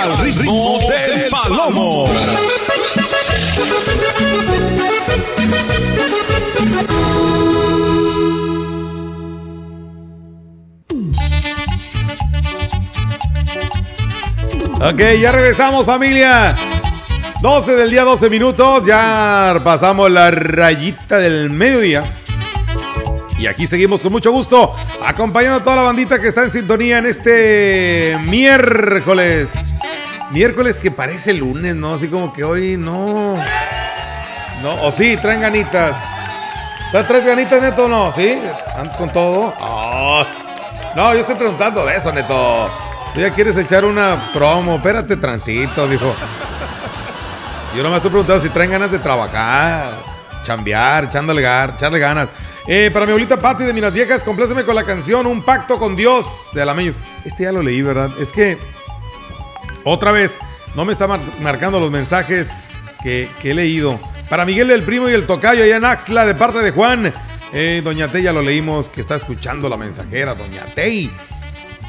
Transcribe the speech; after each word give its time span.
al 0.00 0.16
ritmo 0.18 0.78
del 0.88 1.26
palomo. 1.30 2.04
Ok, 14.82 14.98
ya 15.20 15.32
regresamos 15.32 15.84
familia. 15.84 16.54
12 17.42 17.72
del 17.76 17.90
día, 17.90 18.04
12 18.04 18.30
minutos. 18.30 18.84
Ya 18.86 19.60
pasamos 19.62 20.10
la 20.10 20.30
rayita 20.30 21.18
del 21.18 21.50
mediodía. 21.50 22.02
Y 23.38 23.46
aquí 23.46 23.66
seguimos 23.66 24.02
con 24.02 24.12
mucho 24.12 24.32
gusto, 24.32 24.74
acompañando 25.04 25.58
a 25.58 25.62
toda 25.62 25.76
la 25.76 25.82
bandita 25.82 26.18
que 26.20 26.28
está 26.28 26.44
en 26.44 26.52
sintonía 26.52 26.98
en 26.98 27.06
este 27.06 28.18
miércoles. 28.26 29.69
Miércoles 30.30 30.78
que 30.78 30.90
parece 30.90 31.32
lunes, 31.34 31.74
¿no? 31.74 31.94
Así 31.94 32.08
como 32.08 32.32
que 32.32 32.44
hoy 32.44 32.76
no. 32.76 33.36
No, 34.62 34.82
o 34.82 34.92
sí, 34.92 35.16
traen 35.16 35.40
ganitas. 35.40 35.96
¿Traes 36.92 37.24
ganitas, 37.24 37.60
Neto, 37.60 37.88
no? 37.88 38.12
¿Sí? 38.12 38.38
¿Andas 38.76 38.96
con 38.96 39.12
todo? 39.12 39.52
Ah. 39.60 40.26
No, 40.94 41.14
yo 41.14 41.20
estoy 41.20 41.36
preguntando 41.36 41.84
de 41.84 41.96
eso, 41.96 42.12
Neto. 42.12 42.70
¿Tú 43.14 43.20
ya 43.20 43.30
quieres 43.30 43.56
echar 43.56 43.84
una 43.84 44.30
promo? 44.32 44.76
Espérate 44.76 45.16
tantito, 45.16 45.86
viejo. 45.88 46.14
Yo 47.76 47.82
nomás 47.82 47.98
estoy 47.98 48.10
preguntando 48.10 48.42
si 48.42 48.50
traen 48.50 48.72
ganas 48.72 48.90
de 48.90 48.98
trabajar, 48.98 49.92
chambear, 50.42 51.04
echándole, 51.04 51.40
gar, 51.42 51.70
echarle 51.70 51.98
ganas. 52.00 52.28
Eh, 52.66 52.90
para 52.92 53.06
mi 53.06 53.12
abuelita 53.12 53.36
Patti 53.36 53.64
de 53.64 53.72
Minas 53.72 53.92
Viejas, 53.92 54.22
compléceme 54.22 54.64
con 54.64 54.74
la 54.74 54.84
canción 54.84 55.26
Un 55.26 55.42
Pacto 55.42 55.78
con 55.78 55.96
Dios 55.96 56.50
de 56.52 56.62
Alameños. 56.62 56.96
Este 57.24 57.44
ya 57.44 57.52
lo 57.52 57.62
leí, 57.62 57.82
¿verdad? 57.82 58.10
Es 58.18 58.32
que, 58.32 58.58
otra 59.84 60.12
vez, 60.12 60.38
no 60.74 60.84
me 60.84 60.92
está 60.92 61.06
mar 61.06 61.20
marcando 61.40 61.80
los 61.80 61.90
mensajes 61.90 62.50
que, 63.02 63.28
he 63.42 63.54
leído. 63.54 63.98
Para 64.28 64.44
Miguel 64.44 64.70
el 64.70 64.82
Primo 64.82 65.08
y 65.08 65.12
el 65.12 65.26
Tocayo 65.26 65.64
allá 65.64 65.76
en 65.76 65.84
Axla, 65.84 66.24
de 66.26 66.34
parte 66.34 66.58
de 66.58 66.70
Juan. 66.70 67.12
Eh, 67.52 67.80
Doña 67.82 68.08
Tey 68.08 68.22
ya 68.22 68.32
lo 68.32 68.42
leímos, 68.42 68.88
que 68.88 69.00
está 69.00 69.16
escuchando 69.16 69.68
la 69.68 69.76
mensajera, 69.76 70.34
Doña 70.34 70.64
Tey. 70.74 71.10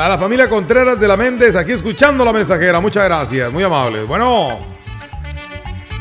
a 0.05 0.07
la 0.07 0.17
familia 0.17 0.49
Contreras 0.49 0.97
de 0.99 1.07
la 1.09 1.17
Méndez, 1.17 1.57
aquí 1.57 1.73
escuchando 1.73 2.23
la 2.23 2.31
mensajera. 2.31 2.79
Muchas 2.79 3.03
gracias, 3.03 3.51
muy 3.51 3.63
amables. 3.63 4.07
Bueno. 4.07 4.57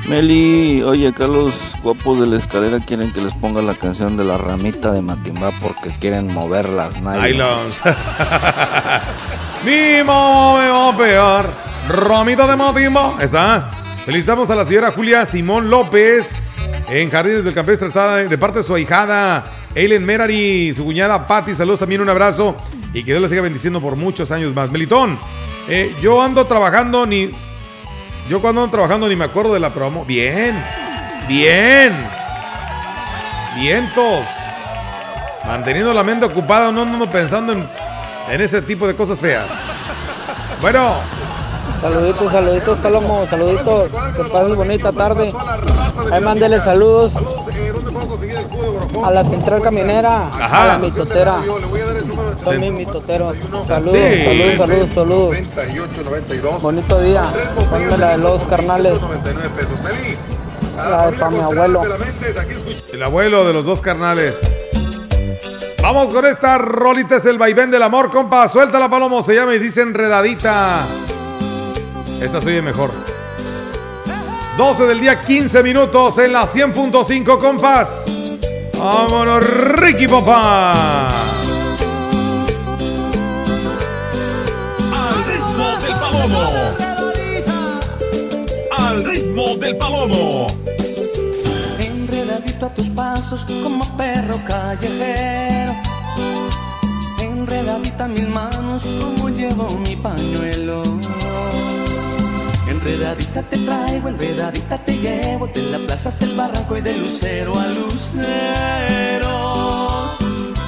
Meli, 0.08 0.82
oye, 0.82 1.12
Carlos, 1.12 1.54
guapos 1.82 2.20
de 2.20 2.28
la 2.28 2.36
escalera 2.36 2.78
quieren 2.78 3.12
que 3.12 3.20
les 3.20 3.34
ponga 3.34 3.60
la 3.60 3.74
canción 3.74 4.16
de 4.16 4.24
la 4.24 4.38
ramita 4.38 4.92
de 4.92 5.02
Matimba 5.02 5.50
porque 5.60 5.90
quieren 6.00 6.32
mover 6.32 6.68
las 6.68 7.00
nylons. 7.00 7.82
Mi 9.64 10.04
mamá 10.04 10.62
me 10.62 10.70
va 10.70 10.88
a 10.90 10.96
pegar. 10.96 11.50
Ramita 11.88 12.46
de 12.46 12.56
Matimba. 12.56 13.16
Está. 13.20 13.68
Felicitamos 14.06 14.48
a 14.50 14.54
la 14.54 14.64
señora 14.64 14.92
Julia 14.92 15.26
Simón 15.26 15.68
López 15.70 16.40
en 16.88 17.10
Jardines 17.10 17.42
del 17.44 17.52
Campestre. 17.54 17.88
Está 17.88 18.16
de 18.16 18.38
parte 18.38 18.60
de 18.60 18.64
su 18.64 18.74
ahijada 18.74 19.44
Eileen 19.74 20.04
Merari, 20.06 20.72
su 20.74 20.84
cuñada 20.84 21.26
Patti. 21.26 21.54
Saludos 21.54 21.80
también, 21.80 22.00
un 22.00 22.08
abrazo. 22.08 22.56
Y 22.92 23.04
que 23.04 23.12
Dios 23.12 23.20
le 23.20 23.28
siga 23.28 23.42
bendiciendo 23.42 23.80
por 23.80 23.96
muchos 23.96 24.30
años 24.32 24.54
más. 24.54 24.70
Melitón, 24.70 25.18
eh, 25.68 25.94
yo 26.00 26.22
ando 26.22 26.46
trabajando 26.46 27.06
ni. 27.06 27.30
Yo 28.28 28.40
cuando 28.40 28.62
ando 28.62 28.70
trabajando 28.70 29.08
ni 29.08 29.16
me 29.16 29.24
acuerdo 29.24 29.54
de 29.54 29.60
la 29.60 29.72
promo. 29.72 30.04
Bien. 30.04 30.54
Bien. 31.28 31.92
Vientos. 33.56 34.26
Manteniendo 35.46 35.94
la 35.94 36.02
mente 36.02 36.26
ocupada, 36.26 36.70
no 36.72 36.82
ando 36.82 37.08
pensando 37.08 37.52
en, 37.52 37.68
en 38.28 38.40
ese 38.40 38.62
tipo 38.62 38.86
de 38.86 38.94
cosas 38.94 39.20
feas. 39.20 39.46
Bueno. 40.60 40.96
Saluditos, 41.80 42.32
saluditos, 42.32 42.80
Palomo, 42.80 43.26
saluditos. 43.28 43.90
Que 44.16 44.24
pases 44.24 44.56
bonita 44.56 44.92
tarde. 44.92 45.32
Ahí 46.10 46.20
mándele 46.20 46.60
saludos 46.60 47.14
a 49.04 49.10
la 49.10 49.24
central 49.24 49.62
caminera, 49.62 50.28
Ajá. 50.32 50.62
a 50.62 50.66
la 50.66 50.78
mitotera. 50.78 51.36
Soy 52.42 52.58
mi 52.58 52.70
mitotero. 52.70 53.32
Saludos, 53.66 53.94
Sí. 53.98 54.24
saludos, 54.24 54.56
saludos, 54.58 54.88
saludos. 54.94 55.36
Bonito 56.62 57.00
día. 57.00 57.22
Ponme 57.70 57.98
la 57.98 58.10
de 58.12 58.18
los 58.18 58.42
carnales. 58.44 58.98
La 60.76 61.06
de 61.10 61.16
para 61.16 61.30
mi 61.30 61.40
abuelo. 61.40 61.82
El 62.92 63.02
abuelo 63.02 63.44
de 63.44 63.52
los 63.52 63.64
dos 63.64 63.80
carnales. 63.80 64.34
Vamos 65.82 66.10
con 66.12 66.26
esta 66.26 66.58
rolita, 66.58 67.16
es 67.16 67.24
el 67.24 67.38
vaivén 67.38 67.70
del 67.70 67.82
amor, 67.82 68.10
compa. 68.10 68.46
Suelta 68.48 68.78
la 68.78 68.90
palomo, 68.90 69.22
se 69.22 69.34
llama 69.34 69.54
y 69.54 69.58
dice 69.58 69.82
enredadita. 69.82 70.84
Esta 72.20 72.40
se 72.40 72.48
oye 72.48 72.62
mejor. 72.62 72.90
12 74.56 74.86
del 74.86 75.00
día, 75.00 75.20
15 75.20 75.62
minutos 75.62 76.18
en 76.18 76.32
la 76.32 76.46
100.5, 76.46 77.38
compas. 77.38 78.06
Vámonos, 78.76 79.44
Ricky 79.44 80.08
Papá. 80.08 81.08
Palomo. 86.28 86.76
Al 88.76 89.04
ritmo 89.04 89.56
del 89.56 89.76
palomo. 89.76 90.46
Enredadito 91.78 92.66
a 92.66 92.74
tus 92.74 92.88
pasos 92.88 93.44
como 93.62 93.84
perro 93.96 94.38
callejero. 94.44 95.72
Enredadita 97.20 98.04
a 98.04 98.08
mis 98.08 98.28
manos 98.28 98.82
como 99.00 99.28
llevo 99.28 99.68
mi 99.78 99.96
pañuelo. 99.96 100.82
Enredadita 102.68 103.42
te 103.42 103.58
traigo, 103.58 104.08
enredadita 104.08 104.78
te 104.84 104.96
llevo 104.98 105.46
de 105.48 105.62
la 105.62 105.78
plaza 105.78 106.10
hasta 106.10 106.24
el 106.24 106.36
barranco 106.36 106.76
y 106.76 106.80
de 106.80 106.96
lucero 106.96 107.58
a 107.58 107.66
lucero. 107.66 108.18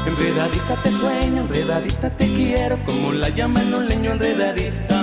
Enredadita 0.06 0.74
te 0.82 0.90
sueño, 0.90 1.42
enredadita 1.42 2.10
te 2.10 2.32
quiero, 2.32 2.82
como 2.84 3.12
la 3.12 3.28
llama 3.28 3.62
en 3.62 3.74
un 3.74 3.88
leño, 3.88 4.12
enredadita 4.12 4.89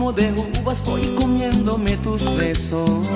racimo 0.00 0.12
de 0.12 0.32
uvas 0.60 0.82
voy 0.84 1.14
comiéndome 1.14 1.96
tus 1.98 2.24
besos. 2.36 3.08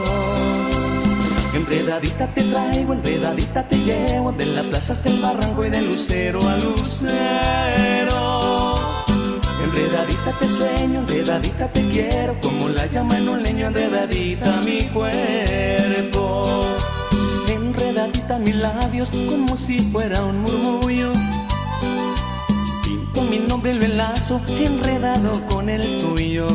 Enredadita 1.54 2.26
te 2.34 2.42
traigo, 2.42 2.92
enredadita 2.92 3.66
te 3.66 3.76
llevo 3.76 4.32
de 4.32 4.46
la 4.46 4.62
plaza 4.64 4.92
hasta 4.92 5.08
el 5.08 5.20
barranco 5.20 5.64
y 5.64 5.70
de 5.70 5.82
lucero 5.82 6.46
a 6.48 6.56
lucero. 6.56 7.14
Enredadita 9.64 10.32
te 10.38 10.48
sueño, 10.48 11.00
enredadita 11.00 11.72
te 11.72 11.88
quiero, 11.88 12.40
como 12.40 12.68
la 12.68 12.86
llama 12.86 13.18
en 13.18 13.28
un 13.28 13.42
leño, 13.42 13.68
enredadita 13.68 14.60
mi 14.62 14.82
cuerpo. 14.88 16.66
Enredadita 17.48 18.38
mis 18.38 18.56
labios 18.56 19.10
como 19.28 19.56
si 19.56 19.78
fuera 19.78 20.24
un 20.24 20.40
murmullo. 20.42 20.83
Lo 23.64 23.70
enlazo, 23.70 24.40
enredado 24.46 25.40
con 25.46 25.70
el 25.70 25.98
tuyo. 25.98 26.46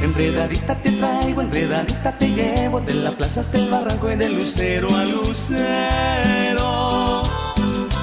Enredadita 0.00 0.76
te 0.76 0.92
traigo, 0.92 1.40
enredadita 1.40 2.16
te 2.16 2.28
llevo 2.28 2.80
De 2.80 2.94
la 2.94 3.10
plaza 3.10 3.40
hasta 3.40 3.58
el 3.58 3.68
barranco 3.68 4.12
y 4.12 4.16
de 4.16 4.28
lucero 4.28 4.94
a 4.96 5.04
lucero 5.04 5.52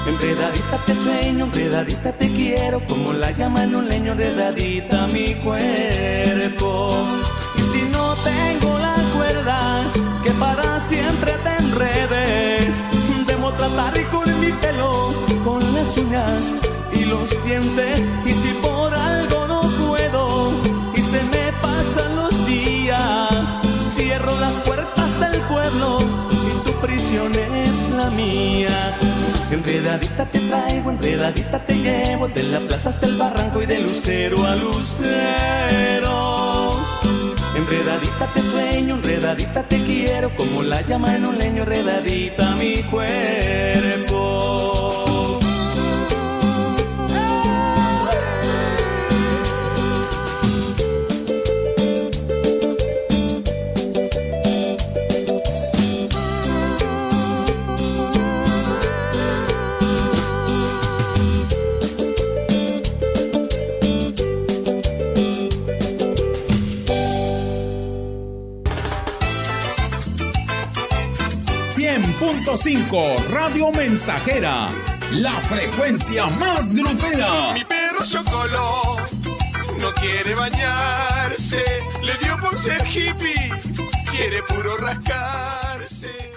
Enredadita 0.06 0.76
te 0.84 0.94
sueño, 0.94 1.46
enredadita 1.46 2.12
te 2.12 2.30
quiero 2.32 2.86
Como 2.86 3.14
la 3.14 3.30
llama 3.30 3.64
en 3.64 3.76
un 3.76 3.88
leño, 3.88 4.12
enredadita 4.12 5.06
mi 5.06 5.34
cuerpo 5.36 6.94
Y 7.56 7.62
si 7.62 7.82
no 7.90 8.14
tengo 8.24 8.78
la 8.78 8.94
cuerda 9.16 9.84
Que 10.22 10.32
para 10.32 10.78
siempre 10.78 11.32
te 11.44 11.64
enredes 11.64 12.82
Debo 13.26 13.52
tratar 13.52 13.96
y 13.98 14.04
con 14.04 14.38
mi 14.38 14.52
pelo 14.52 15.14
Con 15.42 15.74
las 15.74 15.96
uñas 15.96 16.71
los 17.12 17.44
dientes 17.44 18.06
Y 18.24 18.32
si 18.32 18.52
por 18.66 18.92
algo 18.94 19.46
no 19.46 19.60
puedo 19.86 20.52
Y 20.94 21.02
se 21.02 21.22
me 21.32 21.52
pasan 21.60 22.16
los 22.16 22.46
días 22.46 23.58
Cierro 23.86 24.34
las 24.40 24.54
puertas 24.66 25.20
del 25.20 25.40
pueblo 25.42 25.98
Y 26.48 26.66
tu 26.66 26.72
prisión 26.80 27.32
es 27.34 27.90
la 27.96 28.10
mía. 28.10 28.96
Enredadita 29.50 30.24
te 30.26 30.40
traigo, 30.40 30.90
enredadita 30.90 31.58
te 31.66 31.74
llevo 31.74 32.28
De 32.28 32.42
la 32.44 32.60
plaza 32.60 32.88
hasta 32.88 33.06
el 33.06 33.16
barranco 33.16 33.62
y 33.62 33.66
de 33.66 33.78
lucero 33.80 34.46
a 34.46 34.56
lucero. 34.56 36.12
Enredadita 37.54 38.26
te 38.34 38.42
sueño, 38.42 38.94
enredadita 38.94 39.62
te 39.62 39.84
quiero 39.84 40.34
Como 40.36 40.62
la 40.62 40.80
llama 40.82 41.14
en 41.14 41.26
un 41.26 41.38
leño, 41.38 41.62
enredadita 41.64 42.54
mi 42.56 42.82
cuerpo 42.84 44.61
.5 72.22 73.30
Radio 73.30 73.72
Mensajera, 73.72 74.68
la 75.10 75.32
frecuencia 75.32 76.26
más 76.26 76.72
grupera. 76.72 77.52
Mi 77.52 77.64
perro 77.64 78.04
Chocolo 78.04 78.96
no 79.80 79.90
quiere 80.00 80.36
bañarse, 80.36 81.82
le 82.04 82.16
dio 82.24 82.38
por 82.38 82.56
ser 82.56 82.86
hippie, 82.86 83.50
quiere 84.12 84.40
puro 84.44 84.76
rascarse. 84.76 86.32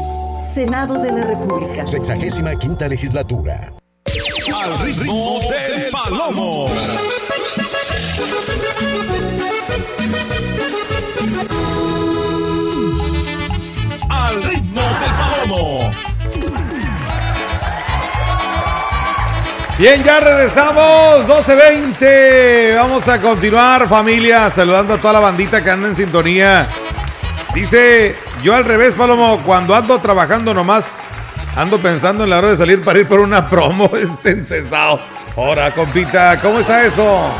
Senado 0.45 0.95
de 0.95 1.11
la 1.11 1.21
República. 1.21 1.87
Sexagésima 1.87 2.55
quinta 2.55 2.87
legislatura. 2.87 3.73
Al 4.53 4.79
ritmo 4.79 5.39
del 5.49 5.91
palomo. 5.91 6.67
Al 14.09 14.43
ritmo 14.43 14.81
del 14.81 15.13
palomo. 15.19 15.91
Bien, 19.77 20.03
ya 20.03 20.19
regresamos, 20.19 21.27
12.20. 21.27 22.75
Vamos 22.75 23.07
a 23.07 23.19
continuar, 23.19 23.87
familia, 23.87 24.49
saludando 24.49 24.93
a 24.93 24.97
toda 24.99 25.13
la 25.13 25.19
bandita 25.19 25.63
que 25.63 25.71
anda 25.71 25.87
en 25.87 25.95
sintonía. 25.95 26.67
Dice, 27.53 28.15
yo 28.43 28.55
al 28.55 28.65
revés, 28.65 28.95
Palomo, 28.95 29.41
cuando 29.45 29.75
ando 29.75 29.99
trabajando 29.99 30.53
nomás, 30.53 30.99
ando 31.55 31.79
pensando 31.79 32.23
en 32.23 32.29
la 32.31 32.39
hora 32.39 32.49
de 32.49 32.57
salir 32.57 32.83
para 32.83 32.99
ir 32.99 33.07
por 33.07 33.19
una 33.19 33.49
promo, 33.49 33.91
este 33.95 34.31
encesado. 34.31 34.99
Ahora, 35.35 35.71
compita, 35.73 36.37
¿cómo 36.41 36.59
está 36.59 36.85
eso? 36.85 37.31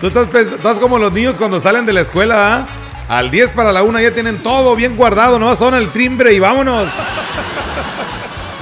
Tú 0.00 0.06
estás 0.08 0.78
como 0.80 0.98
los 0.98 1.12
niños 1.12 1.36
cuando 1.38 1.60
salen 1.60 1.86
de 1.86 1.92
la 1.92 2.00
escuela, 2.00 2.56
¿ah? 2.56 2.66
Al 3.08 3.30
10 3.30 3.52
para 3.52 3.72
la 3.72 3.82
1 3.82 4.00
ya 4.00 4.10
tienen 4.12 4.38
todo 4.38 4.74
bien 4.74 4.96
guardado, 4.96 5.38
nomás 5.38 5.58
son 5.58 5.74
el 5.74 5.90
timbre 5.90 6.32
y 6.32 6.40
vámonos. 6.40 6.88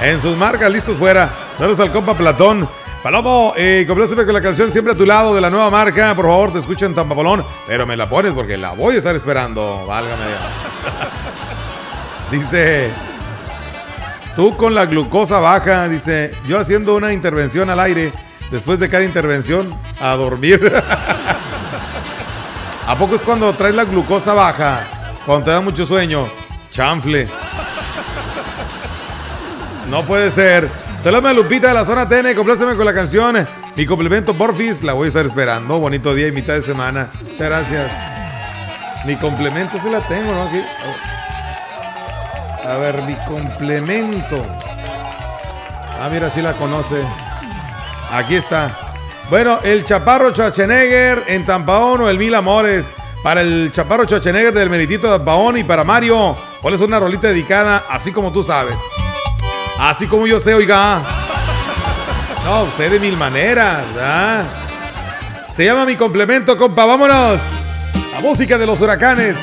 En 0.01 0.19
sus 0.19 0.35
marcas, 0.35 0.71
listos 0.71 0.97
fuera. 0.97 1.29
Saludos 1.57 1.79
al 1.79 1.91
compa 1.91 2.15
Platón. 2.15 2.67
Palomo, 3.03 3.53
eh, 3.57 3.87
con 3.87 3.99
la 4.33 4.41
canción 4.41 4.71
Siempre 4.71 4.93
a 4.93 4.97
tu 4.97 5.07
lado 5.07 5.33
de 5.33 5.41
la 5.41 5.49
nueva 5.49 5.71
marca. 5.71 6.13
Por 6.13 6.25
favor, 6.25 6.53
te 6.53 6.59
escucho 6.59 6.85
en 6.85 6.93
Tampapolón, 6.93 7.43
pero 7.65 7.87
me 7.87 7.97
la 7.97 8.07
pones 8.07 8.31
porque 8.31 8.57
la 8.57 8.73
voy 8.73 8.93
a 8.95 8.99
estar 8.99 9.15
esperando. 9.15 9.87
Válgame. 9.87 10.25
dice, 12.31 12.91
tú 14.35 14.55
con 14.55 14.75
la 14.75 14.85
glucosa 14.85 15.39
baja, 15.39 15.87
dice, 15.87 16.31
yo 16.47 16.59
haciendo 16.59 16.95
una 16.95 17.11
intervención 17.11 17.71
al 17.71 17.79
aire, 17.79 18.11
después 18.51 18.79
de 18.79 18.87
cada 18.87 19.03
intervención, 19.03 19.75
a 19.99 20.11
dormir. 20.11 20.61
¿A 22.87 22.95
poco 22.95 23.15
es 23.15 23.21
cuando 23.21 23.51
traes 23.53 23.73
la 23.73 23.85
glucosa 23.85 24.33
baja? 24.33 24.85
Cuando 25.25 25.45
te 25.45 25.51
da 25.51 25.61
mucho 25.61 25.87
sueño. 25.87 26.29
Chanfle. 26.69 27.27
No 29.89 30.03
puede 30.03 30.29
ser. 30.29 30.90
Saludos 31.03 31.25
a 31.25 31.33
Lupita 31.33 31.69
de 31.69 31.73
la 31.73 31.83
zona 31.83 32.07
TN, 32.07 32.35
compláceme 32.35 32.75
con 32.75 32.85
la 32.85 32.93
canción. 32.93 33.47
Mi 33.75 33.87
complemento 33.87 34.35
Porfis, 34.35 34.83
la 34.83 34.93
voy 34.93 35.05
a 35.05 35.07
estar 35.07 35.25
esperando. 35.25 35.79
Bonito 35.79 36.13
día 36.13 36.27
y 36.27 36.31
mitad 36.31 36.53
de 36.53 36.61
semana. 36.61 37.09
Muchas 37.21 37.39
gracias. 37.39 37.91
Mi 39.05 39.15
complemento 39.15 39.79
sí 39.81 39.89
la 39.89 40.01
tengo, 40.01 40.31
¿no? 40.31 40.43
Aquí. 40.43 40.61
A 42.67 42.77
ver, 42.77 43.01
mi 43.01 43.15
complemento. 43.25 44.45
Ah, 45.99 46.07
mira, 46.11 46.29
sí 46.29 46.39
la 46.43 46.53
conoce. 46.53 47.01
Aquí 48.11 48.35
está. 48.35 48.77
Bueno, 49.31 49.57
el 49.63 49.83
Chaparro 49.83 50.29
Schwarzenegger 50.29 51.23
en 51.25 51.43
Tampaón 51.45 52.01
o 52.01 52.09
el 52.09 52.19
Mil 52.19 52.35
Amores. 52.35 52.91
Para 53.23 53.41
el 53.41 53.71
Chaparro 53.71 54.03
Schwarzenegger 54.03 54.53
del 54.53 54.69
Meritito 54.69 55.07
de 55.07 55.17
Tampaón 55.17 55.57
y 55.57 55.63
para 55.63 55.83
Mario, 55.83 56.37
¿cuál 56.61 56.75
es 56.75 56.81
una 56.81 56.99
rolita 56.99 57.27
dedicada? 57.27 57.85
Así 57.89 58.11
como 58.11 58.31
tú 58.31 58.43
sabes. 58.43 58.75
Así 59.81 60.05
como 60.05 60.27
yo 60.27 60.39
sé, 60.39 60.53
oiga. 60.53 61.01
No, 62.45 62.67
sé 62.77 62.87
de 62.87 62.99
mil 62.99 63.17
maneras, 63.17 63.83
¿verdad? 63.95 64.45
Se 65.51 65.65
llama 65.65 65.85
mi 65.85 65.95
complemento, 65.95 66.55
compa. 66.55 66.85
Vámonos. 66.85 67.41
música 68.21 68.59
de 68.59 68.67
los 68.67 68.79
huracanes. 68.79 69.37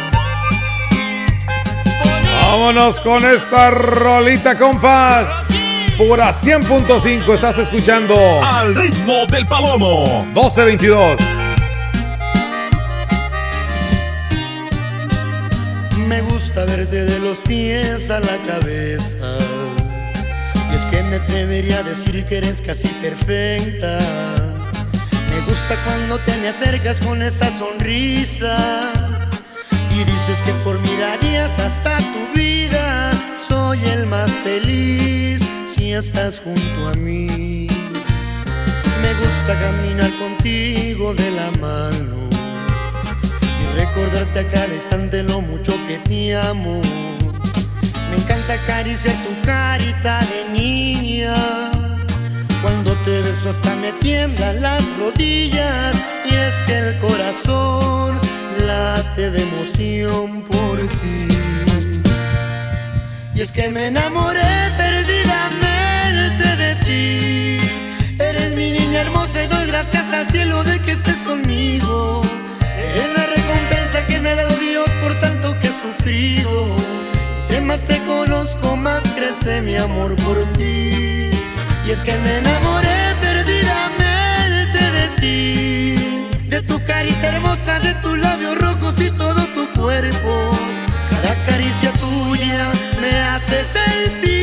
Vámonos 2.40 3.00
con 3.00 3.24
esta 3.24 3.72
rolita, 3.72 4.56
compas. 4.56 5.48
Pura 5.96 6.32
100.5 6.32 7.34
estás 7.34 7.58
escuchando. 7.58 8.16
Al 8.40 8.76
ritmo 8.76 9.26
del 9.26 9.44
palomo. 9.48 10.24
1222. 10.34 11.18
Me 16.06 16.20
gusta 16.20 16.64
verte 16.64 17.06
de 17.06 17.18
los 17.18 17.38
pies 17.38 18.08
a 18.08 18.20
la 18.20 18.36
cabeza. 18.46 19.36
Me 21.10 21.16
atrevería 21.16 21.78
a 21.78 21.82
decir 21.82 22.24
que 22.26 22.36
eres 22.36 22.60
casi 22.60 22.88
perfecta. 23.00 23.98
Me 25.30 25.40
gusta 25.46 25.74
cuando 25.86 26.18
te 26.18 26.36
me 26.36 26.48
acercas 26.48 27.00
con 27.00 27.22
esa 27.22 27.50
sonrisa. 27.58 28.92
Y 29.90 30.04
dices 30.04 30.40
que 30.42 30.52
por 30.64 30.78
mí 30.80 30.90
darías 31.00 31.58
hasta 31.60 31.96
tu 31.98 32.38
vida. 32.38 33.10
Soy 33.48 33.82
el 33.86 34.04
más 34.04 34.30
feliz 34.44 35.40
si 35.74 35.94
estás 35.94 36.40
junto 36.40 36.88
a 36.88 36.94
mí. 36.94 37.68
Me 39.00 39.14
gusta 39.14 39.54
caminar 39.62 40.10
contigo 40.18 41.14
de 41.14 41.30
la 41.30 41.50
mano 41.52 42.16
y 43.62 43.78
recordarte 43.78 44.40
a 44.40 44.48
cada 44.48 44.74
instante 44.74 45.22
lo 45.22 45.40
mucho 45.40 45.72
que 45.88 45.96
te 45.98 46.36
amo. 46.36 46.82
Me 48.10 48.16
encanta 48.16 48.54
acariciar 48.54 49.14
tu 49.24 49.40
carita 49.46 50.20
de 50.30 50.48
niña. 50.58 51.34
Cuando 52.62 52.92
te 53.04 53.20
beso 53.20 53.50
hasta 53.50 53.74
me 53.76 53.92
tiemblan 53.92 54.62
las 54.62 54.82
rodillas 54.98 55.96
y 56.24 56.34
es 56.34 56.54
que 56.66 56.78
el 56.78 56.98
corazón 56.98 58.18
late 58.66 59.30
de 59.30 59.42
emoción 59.42 60.42
por 60.42 60.78
ti. 61.00 61.28
Y 63.34 63.40
es 63.40 63.52
que 63.52 63.68
me 63.68 63.86
enamoré 63.86 64.40
perdidamente 64.76 66.56
de 66.56 66.74
ti. 66.86 67.58
Eres 68.18 68.54
mi 68.54 68.72
niña 68.72 69.00
hermosa 69.02 69.44
y 69.44 69.46
doy 69.46 69.66
gracias 69.66 70.12
al 70.12 70.26
cielo 70.26 70.64
de 70.64 70.80
que 70.80 70.92
estés 70.92 71.07
más 78.88 79.04
crece 79.16 79.60
mi 79.60 79.76
amor 79.76 80.10
por 80.24 80.38
ti. 80.56 81.30
Y 81.86 81.90
es 81.94 82.00
que 82.06 82.14
me 82.24 82.32
enamoré 82.42 83.00
perdidamente 83.26 84.80
de 84.98 85.06
ti. 85.20 86.28
De 86.52 86.58
tu 86.62 86.76
carita 86.90 87.26
hermosa, 87.34 87.72
de 87.80 87.92
tus 88.02 88.16
labios 88.26 88.54
rojos 88.66 88.94
y 89.06 89.10
todo 89.10 89.40
tu 89.56 89.64
cuerpo. 89.80 90.32
Cada 91.10 91.32
caricia 91.48 91.90
tuya 92.04 92.62
me 93.02 93.12
hace 93.32 93.58
sentir 93.76 94.37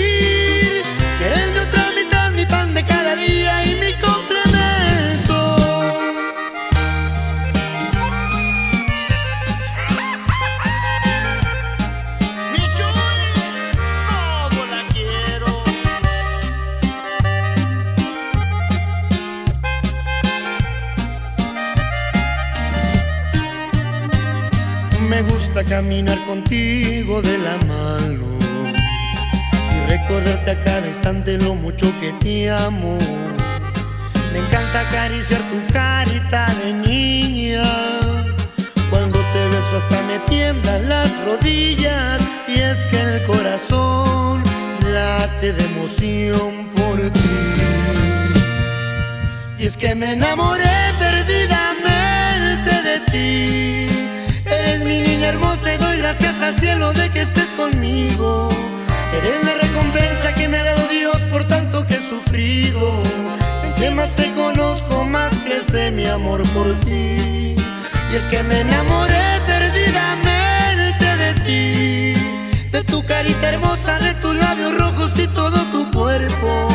caminar 25.67 26.23
contigo 26.25 27.21
de 27.21 27.37
la 27.37 27.57
mano 27.65 28.25
y 29.73 29.89
recordarte 29.89 30.51
a 30.51 30.63
cada 30.63 30.87
instante 30.87 31.37
lo 31.37 31.55
mucho 31.55 31.91
que 31.99 32.11
te 32.13 32.51
amo. 32.51 32.97
Me 34.31 34.39
encanta 34.39 34.81
acariciar 34.81 35.41
tu 35.41 35.73
carita 35.73 36.45
de 36.63 36.73
niña. 36.73 37.63
Cuando 38.89 39.17
te 39.17 39.47
beso 39.49 39.77
hasta 39.77 40.01
me 40.03 40.19
tiemblan 40.29 40.89
las 40.89 41.09
rodillas 41.25 42.21
y 42.47 42.59
es 42.59 42.77
que 42.87 43.01
el 43.01 43.23
corazón 43.23 44.43
late 44.93 45.53
de 45.53 45.65
emoción 45.65 46.67
por 46.75 47.01
ti. 47.11 47.19
Y 49.57 49.65
es 49.65 49.77
que 49.77 49.95
me 49.95 50.13
enamoré 50.13 50.69
perdidamente 50.99 52.81
de 52.83 52.99
ti. 53.11 54.04
Eres 54.65 54.83
mi 54.83 54.99
niña 54.99 55.27
hermosa 55.27 55.75
y 55.75 55.77
doy 55.77 55.97
gracias 55.97 56.41
al 56.41 56.55
cielo 56.59 56.91
de 56.93 57.11
que 57.11 57.21
estés 57.21 57.51
conmigo. 57.51 58.49
Eres 59.15 59.45
la 59.45 59.53
recompensa 59.61 60.33
que 60.33 60.47
me 60.47 60.57
ha 60.57 60.63
dado 60.63 60.87
Dios 60.87 61.17
por 61.31 61.43
tanto 61.43 61.85
que 61.85 61.93
he 61.95 62.09
sufrido. 62.09 62.91
Entre 63.63 63.91
más 63.91 64.09
te 64.15 64.31
conozco, 64.33 65.03
más 65.03 65.35
crece 65.43 65.91
mi 65.91 66.07
amor 66.07 66.41
por 66.49 66.73
ti. 66.79 67.55
Y 68.11 68.15
es 68.15 68.25
que 68.31 68.41
me 68.41 68.61
enamoré 68.61 69.25
perdidamente 69.45 71.05
de 71.23 71.33
ti. 71.45 72.69
De 72.71 72.83
tu 72.83 73.05
carita 73.05 73.49
hermosa, 73.49 73.99
de 73.99 74.15
tus 74.15 74.33
labios 74.35 74.75
rojos 74.75 75.19
y 75.19 75.27
todo 75.27 75.63
tu 75.65 75.91
cuerpo. 75.91 76.74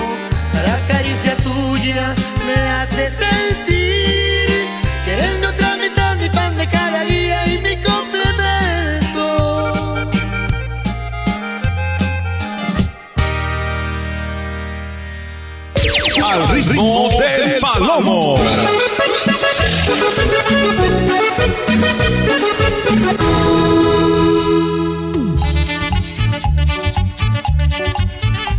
Del 16.81 17.61
palomo. 17.61 18.37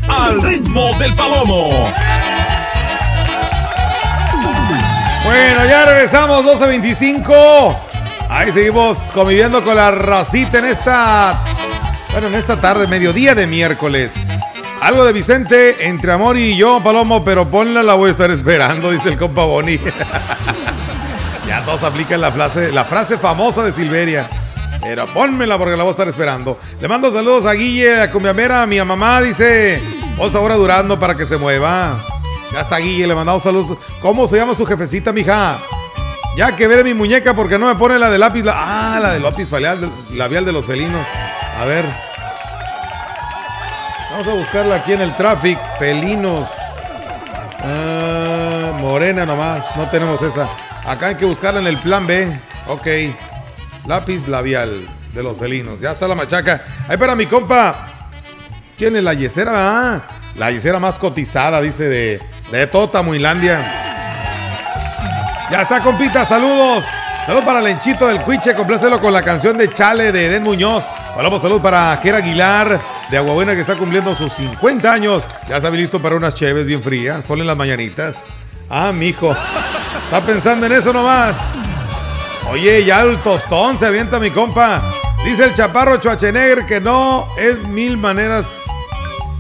Al 0.08 0.42
ritmo 0.44 0.94
del 1.00 1.14
palomo. 1.16 1.92
Bueno, 5.24 5.66
ya 5.66 5.86
regresamos, 5.86 6.46
12.25. 6.46 7.80
Ahí 8.30 8.52
seguimos 8.52 9.12
conviviendo 9.14 9.64
con 9.64 9.76
la 9.76 9.90
racita 9.90 10.60
en 10.60 10.66
esta. 10.66 11.44
Bueno, 12.12 12.28
en 12.28 12.36
esta 12.36 12.62
tarde, 12.62 12.86
mediodía 12.86 13.34
de 13.34 13.48
miércoles. 13.48 14.14
Algo 14.82 15.06
de 15.06 15.14
Vicente, 15.14 15.88
entre 15.88 16.12
amor 16.12 16.38
y 16.38 16.58
yo, 16.58 16.82
Palomo, 16.84 17.24
pero 17.24 17.50
ponla, 17.50 17.84
la 17.84 17.94
voy 17.94 18.08
a 18.10 18.12
estar 18.12 18.32
esperando, 18.32 18.90
dice 18.92 19.10
el 19.10 19.18
compa 19.18 19.44
Boni. 19.46 19.78
ya 21.48 21.62
todos 21.64 21.84
aplican 21.84 22.20
la 22.20 22.32
frase, 22.32 22.72
la 22.72 22.84
frase 22.86 23.18
famosa 23.18 23.64
de 23.64 23.72
Silveria. 23.72 24.28
Pero 24.82 25.06
pónmela 25.06 25.60
porque 25.60 25.78
la 25.78 25.84
voy 25.84 25.90
a 25.90 25.92
estar 25.92 26.08
esperando. 26.08 26.58
Le 26.80 26.88
mando 26.88 27.12
saludos 27.12 27.46
a 27.46 27.54
Guille, 27.54 28.02
a 28.02 28.10
Cumbiamera, 28.12 28.64
a 28.64 28.68
mi 28.68 28.82
mamá, 28.84 29.22
dice. 29.22 29.80
Vamos 30.18 30.34
ahora 30.34 30.56
durando 30.56 31.00
para 31.00 31.14
que 31.16 31.28
se 31.28 31.38
mueva. 31.38 32.00
Ya 32.52 32.62
está 32.62 32.78
Guille, 32.78 33.06
le 33.06 33.14
mandamos 33.14 33.44
saludos. 33.44 33.78
¿Cómo 34.02 34.26
se 34.26 34.38
llama 34.38 34.56
su 34.56 34.66
jefecita, 34.66 35.12
mija? 35.14 35.58
Ya 36.36 36.56
que 36.56 36.68
ver 36.68 36.84
mi 36.84 36.96
muñeca 36.96 37.36
porque 37.36 37.60
no 37.60 37.68
me 37.68 37.76
pone 37.76 38.00
la 38.00 38.10
de 38.10 38.18
lápiz. 38.18 38.44
la- 38.44 38.96
ah, 38.96 39.00
la 39.00 39.12
de 39.14 39.20
lápiz 39.20 39.52
labial 40.16 40.44
de 40.46 40.52
los 40.52 40.66
felinos. 40.66 41.06
A 41.60 41.66
ver. 41.66 41.86
Vamos 44.12 44.28
a 44.28 44.34
buscarla 44.34 44.76
aquí 44.76 44.92
en 44.92 45.02
el 45.02 45.16
traffic. 45.16 45.58
Felinos. 45.80 46.46
Ah, 47.64 48.74
morena 48.78 49.26
nomás. 49.26 49.66
No 49.78 49.88
tenemos 49.88 50.22
esa. 50.22 50.50
Acá 50.86 51.08
hay 51.08 51.16
que 51.16 51.24
buscarla 51.24 51.62
en 51.62 51.68
el 51.68 51.78
plan 51.80 52.06
B. 52.06 52.28
Ok. 52.68 52.88
Lápiz 53.88 54.28
labial 54.28 54.86
de 55.14 55.24
los 55.24 55.38
felinos. 55.38 55.80
Ya 55.80 55.92
está 55.92 56.10
la 56.10 56.16
machaca. 56.16 56.62
Ahí 56.90 56.98
para 56.98 57.16
mi 57.16 57.26
compa. 57.26 57.86
¿Quién 58.78 58.98
es 58.98 59.04
la 59.04 59.14
yesera? 59.14 59.54
Ah, 59.56 60.02
la 60.36 60.52
yesera 60.52 60.78
más 60.78 61.00
cotizada, 61.00 61.62
dice, 61.62 61.86
de, 61.86 62.20
de 62.52 62.68
Tota. 62.68 63.02
Ya 65.52 65.62
está, 65.62 65.82
compita, 65.82 66.26
saludos. 66.26 66.84
Saludos 67.26 67.46
para 67.46 67.62
Lenchito 67.62 68.08
del 68.08 68.22
Cuiche, 68.22 68.56
complácelo 68.56 69.00
con 69.00 69.14
la 69.14 69.22
canción 69.22 69.58
de 69.58 69.72
Chale 69.72 70.12
de 70.12 70.26
Eden 70.26 70.44
Muñoz. 70.44 70.86
Hablamos 71.16 71.42
salud 71.42 71.62
para 71.62 71.96
Jera 72.04 72.18
Aguilar 72.18 72.91
de 73.12 73.18
Aguabuena 73.18 73.54
que 73.54 73.62
está 73.62 73.76
cumpliendo 73.76 74.16
sus 74.16 74.32
50 74.34 74.92
años. 74.92 75.22
Ya 75.50 75.58
está 75.58 75.70
listo 75.70 76.02
para 76.02 76.16
unas 76.16 76.34
cheves 76.34 76.66
bien 76.66 76.82
frías. 76.82 77.26
Ponle 77.26 77.44
las 77.44 77.58
mañanitas. 77.58 78.24
Ah, 78.70 78.94
mijo. 78.94 79.36
Está 80.06 80.26
pensando 80.26 80.66
en 80.66 80.72
eso 80.72 80.94
nomás. 80.94 81.36
Oye, 82.50 82.86
ya 82.86 83.02
el 83.02 83.20
tostón 83.20 83.78
se 83.78 83.86
avienta 83.86 84.18
mi 84.18 84.32
compa. 84.32 84.82
Dice 85.26 85.44
el 85.44 85.54
chaparro 85.54 85.98
Chuachenegre 85.98 86.66
que 86.66 86.80
no 86.80 87.28
es 87.38 87.68
mil 87.68 87.98
maneras. 87.98 88.64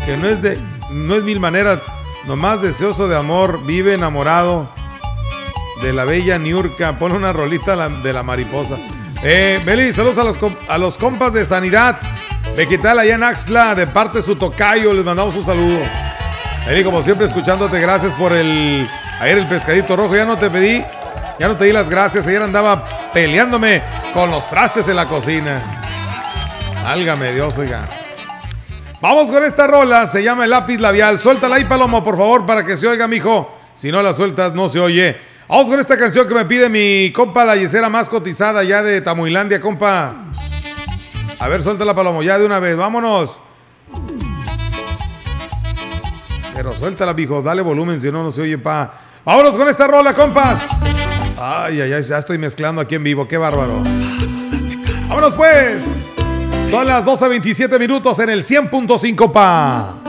Que 0.05 0.17
no 0.17 0.27
es 0.27 0.41
de. 0.41 0.61
No 0.91 1.15
es 1.15 1.23
mil 1.23 1.39
maneras. 1.39 1.79
Nomás 2.27 2.61
deseoso 2.61 3.07
de 3.07 3.17
amor. 3.17 3.63
Vive 3.65 3.93
enamorado 3.93 4.69
de 5.81 5.93
la 5.93 6.03
bella 6.03 6.37
Niurka. 6.37 6.97
Pone 6.97 7.15
una 7.15 7.31
rolita 7.31 7.87
de 7.87 8.11
la 8.11 8.21
mariposa. 8.21 8.75
Eh, 9.23 9.61
Beli, 9.63 9.93
saludos 9.93 10.17
a 10.17 10.23
los, 10.25 10.37
a 10.67 10.77
los 10.77 10.97
compas 10.97 11.31
de 11.31 11.45
Sanidad 11.45 11.99
Vegetal 12.55 12.99
allá 12.99 13.15
en 13.15 13.23
Axla, 13.23 13.75
de 13.75 13.87
parte 13.87 14.21
su 14.21 14.35
tocayo, 14.35 14.93
les 14.93 15.05
mandamos 15.05 15.35
un 15.35 15.45
saludo. 15.45 15.79
Beli, 16.67 16.83
como 16.83 17.01
siempre, 17.01 17.25
escuchándote, 17.25 17.79
gracias 17.79 18.13
por 18.13 18.33
el. 18.33 18.87
Ayer 19.19 19.37
el 19.37 19.47
pescadito 19.47 19.95
rojo, 19.95 20.15
ya 20.15 20.25
no 20.25 20.37
te 20.37 20.49
pedí, 20.49 20.83
ya 21.39 21.47
no 21.47 21.55
te 21.55 21.65
di 21.65 21.71
las 21.71 21.89
gracias. 21.89 22.27
Ayer 22.27 22.41
andaba 22.41 22.85
peleándome 23.13 23.81
con 24.13 24.29
los 24.29 24.49
trastes 24.49 24.87
en 24.89 24.97
la 24.97 25.05
cocina. 25.05 25.61
Álgame 26.85 27.31
Dios, 27.31 27.57
oiga. 27.57 27.87
Vamos 28.99 29.31
con 29.31 29.43
esta 29.43 29.65
rola, 29.65 30.05
se 30.05 30.21
llama 30.21 30.43
el 30.43 30.49
lápiz 30.49 30.79
labial. 30.79 31.19
Suéltala 31.19 31.55
ahí, 31.55 31.65
Palomo, 31.65 32.03
por 32.03 32.17
favor, 32.17 32.45
para 32.45 32.65
que 32.65 32.75
se 32.75 32.87
oiga, 32.87 33.07
mijo. 33.07 33.57
Si 33.73 33.91
no 33.91 34.01
la 34.01 34.13
sueltas, 34.13 34.53
no 34.53 34.67
se 34.67 34.79
oye. 34.79 35.17
Vamos 35.47 35.69
con 35.69 35.79
esta 35.79 35.97
canción 35.97 36.27
que 36.27 36.35
me 36.35 36.45
pide 36.45 36.69
mi 36.69 37.11
compa, 37.11 37.45
la 37.45 37.55
yesera 37.55 37.89
más 37.89 38.09
cotizada 38.09 38.63
ya 38.63 38.83
de 38.83 39.01
Tamuilandia, 39.01 39.59
compa. 39.59 40.15
A 41.41 41.47
ver, 41.47 41.63
suéltala, 41.63 41.95
Palomo, 41.95 42.21
ya 42.21 42.37
de 42.37 42.45
una 42.45 42.59
vez, 42.59 42.77
vámonos. 42.77 43.41
Pero 46.53 46.75
suéltala, 46.75 47.15
mijo, 47.15 47.41
dale 47.41 47.63
volumen, 47.63 47.99
si 47.99 48.11
no, 48.11 48.21
no 48.21 48.31
se 48.31 48.43
oye, 48.43 48.59
pa. 48.59 48.93
Vámonos 49.25 49.57
con 49.57 49.67
esta 49.67 49.87
rola, 49.87 50.13
compas. 50.13 50.83
Ay, 51.39 51.81
ay, 51.81 51.93
ay, 51.93 52.03
ya 52.03 52.19
estoy 52.19 52.37
mezclando 52.37 52.79
aquí 52.79 52.93
en 52.93 53.03
vivo, 53.03 53.27
qué 53.27 53.37
bárbaro. 53.37 53.81
Vámonos 55.07 55.33
pues. 55.33 56.13
Son 56.69 56.85
las 56.85 57.03
12.27 57.03 57.79
minutos 57.79 58.19
en 58.19 58.29
el 58.29 58.43
100.5 58.43 59.31
pa. 59.31 60.00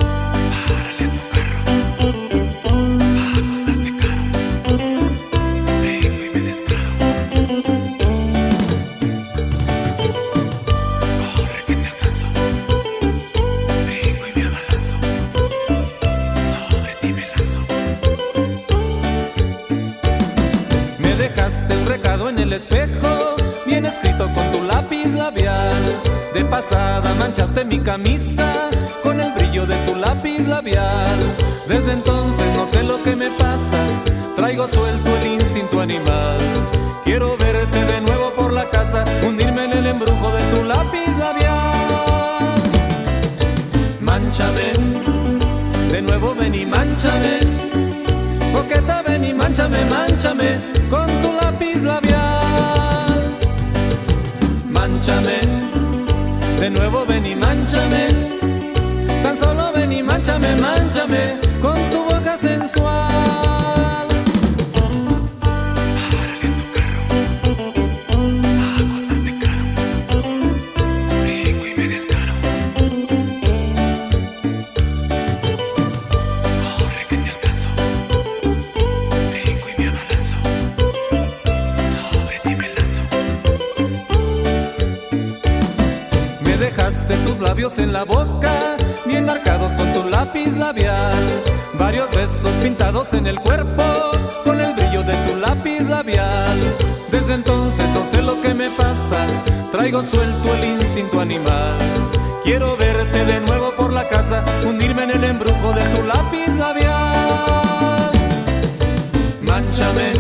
El 22.43 22.53
espejo, 22.55 23.37
bien 23.67 23.87
escrito 23.87 24.29
con 24.35 24.51
tu 24.51 24.63
lápiz 24.65 25.07
labial. 25.07 25.83
De 26.35 26.45
pasada 26.45 27.15
manchaste 27.15 27.65
mi 27.65 27.79
camisa 27.79 28.69
con 29.03 29.21
el 29.21 29.33
brillo 29.35 29.65
de 29.65 29.77
tu 29.87 29.95
lápiz 29.95 30.41
labial. 30.49 31.19
Desde 31.69 31.93
entonces 31.93 32.47
no 32.57 32.67
sé 32.67 32.83
lo 32.83 33.01
que 33.05 33.15
me 33.15 33.31
pasa, 33.31 33.79
traigo 34.35 34.67
suelto 34.67 35.17
el 35.19 35.41
instinto 35.41 35.81
animal. 35.81 36.39
Quiero 37.05 37.37
verte 37.37 37.85
de 37.85 38.01
nuevo 38.01 38.31
por 38.37 38.53
la 38.53 38.65
casa, 38.65 39.05
hundirme 39.25 39.65
en 39.67 39.73
el 39.73 39.87
embrujo 39.87 40.33
de 40.33 40.43
tu 40.53 40.65
lápiz 40.65 41.09
labial. 41.19 42.55
Manchame, 44.01 44.73
de 45.93 46.03
nuevo 46.03 46.35
ven 46.35 46.55
y 46.55 46.67
manchame. 46.67 47.39
Coqueta, 48.53 49.03
ven 49.07 49.25
y 49.25 49.33
manchame, 49.33 49.85
manchame 49.85 50.59
con 50.91 51.07
tu 51.23 51.33
lápiz 51.33 51.77
labial. 51.83 52.02
Manchame, 54.83 55.39
de 56.59 56.69
nuevo 56.69 57.07
ven 57.07 57.25
y 57.25 57.37
manchame. 57.37 58.09
Tan 59.23 59.37
solo 59.37 59.71
ven 59.73 59.93
y 59.93 60.03
manchame, 60.03 60.57
manchame 60.57 61.39
con 61.61 61.77
tu 61.89 62.03
boca 62.03 62.37
sensual. 62.37 63.62
Dejaste 86.93 87.17
tus 87.27 87.41
labios 87.41 87.79
en 87.79 87.93
la 87.93 88.05
boca, 88.05 88.77
bien 89.07 89.25
marcados 89.25 89.73
con 89.77 89.93
tu 89.95 90.05
lápiz 90.11 90.53
labial. 90.57 91.23
Varios 91.79 92.11
besos 92.15 92.53
pintados 92.63 93.15
en 93.15 93.27
el 93.27 93.41
cuerpo, 93.41 93.83
con 94.45 94.61
el 94.61 94.75
brillo 94.75 95.03
de 95.03 95.15
tu 95.27 95.37
lápiz 95.37 95.81
labial. 95.89 96.59
Desde 97.11 97.35
entonces 97.35 97.89
no 97.95 98.05
sé 98.05 98.21
lo 98.21 98.41
que 98.43 98.53
me 98.53 98.69
pasa, 98.71 99.17
traigo 99.71 100.03
suelto 100.03 100.55
el 100.55 100.65
instinto 100.65 101.21
animal. 101.21 101.79
Quiero 102.45 102.77
verte 102.77 103.25
de 103.25 103.41
nuevo 103.41 103.71
por 103.77 103.91
la 103.93 104.07
casa, 104.09 104.43
hundirme 104.67 105.05
en 105.05 105.11
el 105.13 105.25
embrujo 105.25 105.73
de 105.73 105.85
tu 105.95 106.03
lápiz 106.07 106.49
labial. 106.59 108.11
Manchame, 109.41 110.13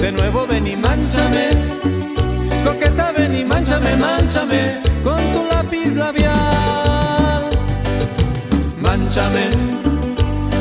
de 0.00 0.10
nuevo 0.10 0.44
ven 0.46 0.66
y 0.66 0.76
manchame. 0.76 1.50
Coqueta, 2.64 3.12
ven 3.16 3.34
y 3.36 3.44
manchame, 3.44 3.94
manchame 3.96 4.92
con 5.02 5.18
tu 5.32 5.51
labial. 6.04 7.42
Manchame, 8.80 9.44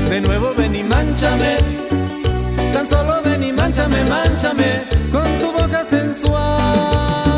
de 0.10 0.22
nuevo 0.22 0.54
ven 0.58 0.76
y 0.76 0.84
manchame. 0.84 1.58
Tan 2.74 2.86
solo 2.88 3.22
ven 3.26 3.44
y 3.44 3.52
manchame, 3.52 4.00
manchame 4.06 4.70
con 5.12 5.28
tu 5.40 5.52
boca 5.52 5.84
sensual. 5.84 7.31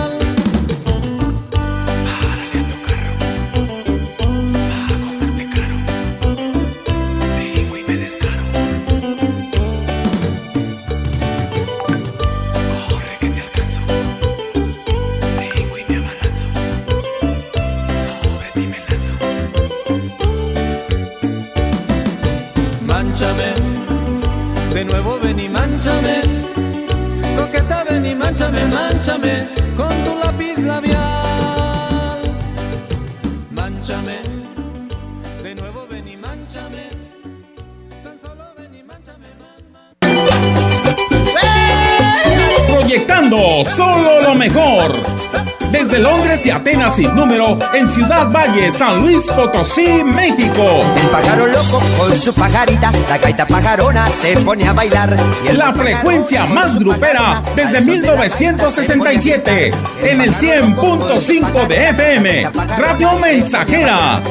Londres 46.03 46.45
y 46.45 46.49
Atenas 46.49 46.97
sin 46.97 47.15
número, 47.15 47.57
en 47.73 47.87
Ciudad 47.87 48.29
Valle, 48.29 48.69
San 48.71 48.99
Luis 48.99 49.23
Potosí, 49.27 50.03
México. 50.03 50.65
El 51.01 51.07
pájaro 51.07 51.47
loco 51.47 51.81
con 51.97 52.13
su 52.13 52.33
pajarita, 52.33 52.91
la 53.07 53.17
gaita 53.17 53.47
pajarona 53.47 54.09
se 54.09 54.35
pone 54.41 54.67
a 54.67 54.73
bailar. 54.73 55.15
La 55.53 55.71
frecuencia 55.71 56.45
más 56.47 56.77
grupera 56.77 57.41
desde 57.55 57.79
1967 57.79 59.71
en 60.03 60.19
el 60.19 60.35
100.5 60.35 61.67
de 61.67 61.89
FM. 61.91 62.49
Radio 62.77 63.13
Mensajera. 63.19 64.21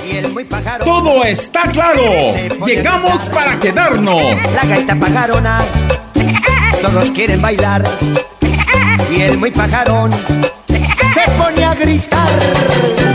Todo 0.84 1.24
está 1.42 1.62
claro. 1.62 2.02
Llegamos 2.64 3.28
para 3.30 3.58
quedarnos. 3.58 4.22
La 4.54 4.64
gaita 4.64 4.94
pajarona, 4.94 5.60
todos 6.80 7.10
quieren 7.10 7.42
bailar. 7.42 7.82
Y 9.10 9.22
el 9.22 9.38
muy 9.38 9.50
pajarón 9.50 10.12
se 10.68 11.30
pone 11.36 11.64
a 11.64 11.74
gritar. 11.74 13.11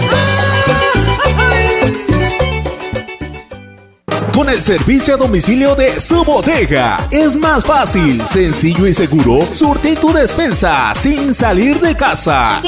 El 4.48 4.64
servicio 4.64 5.16
a 5.16 5.18
domicilio 5.18 5.76
de 5.76 6.00
su 6.00 6.24
bodega. 6.24 7.06
Es 7.12 7.36
más 7.36 7.66
fácil, 7.66 8.26
sencillo 8.26 8.88
y 8.88 8.94
seguro 8.94 9.46
surtir 9.54 10.00
tu 10.00 10.14
despensa 10.14 10.94
sin 10.96 11.34
salir 11.34 11.82
de 11.82 11.94
casa. 11.94 12.62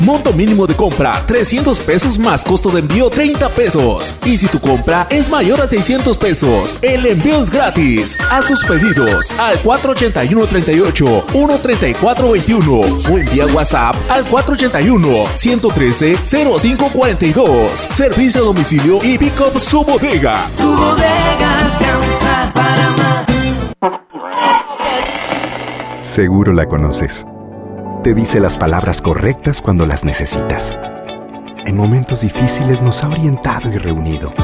Monto 0.00 0.32
mínimo 0.32 0.66
de 0.66 0.74
compra 0.74 1.22
300 1.26 1.78
pesos 1.80 2.18
más 2.18 2.42
costo 2.44 2.70
de 2.70 2.80
envío 2.80 3.10
30 3.10 3.48
pesos. 3.50 4.14
Y 4.24 4.38
si 4.38 4.46
tu 4.48 4.58
compra 4.58 5.06
es 5.10 5.28
mayor 5.28 5.60
a 5.60 5.68
600 5.68 6.16
pesos, 6.16 6.76
el 6.80 7.04
envío 7.04 7.40
es 7.40 7.50
gratis. 7.50 8.18
A 8.30 8.40
sus 8.40 8.64
pedidos 8.64 9.32
al 9.38 9.60
481 9.60 10.46
38 10.46 11.26
134 11.30 12.32
21 12.32 12.80
o 12.80 13.18
envía 13.18 13.46
WhatsApp 13.46 13.94
al 14.08 14.24
481 14.24 15.24
113 15.34 16.16
0542. 16.24 17.88
Servicio 17.94 18.40
a 18.40 18.44
domicilio 18.44 18.98
y 19.04 19.18
pick 19.18 19.38
up 19.40 19.60
su 19.60 19.84
bodega. 19.84 20.48
Seguro 26.12 26.52
la 26.52 26.66
conoces. 26.66 27.24
Te 28.04 28.12
dice 28.12 28.38
las 28.38 28.58
palabras 28.58 29.00
correctas 29.00 29.62
cuando 29.62 29.86
las 29.86 30.04
necesitas. 30.04 30.76
En 31.64 31.74
momentos 31.74 32.20
difíciles 32.20 32.82
nos 32.82 33.02
ha 33.02 33.08
orientado 33.08 33.72
y 33.72 33.78
reunido. 33.78 34.34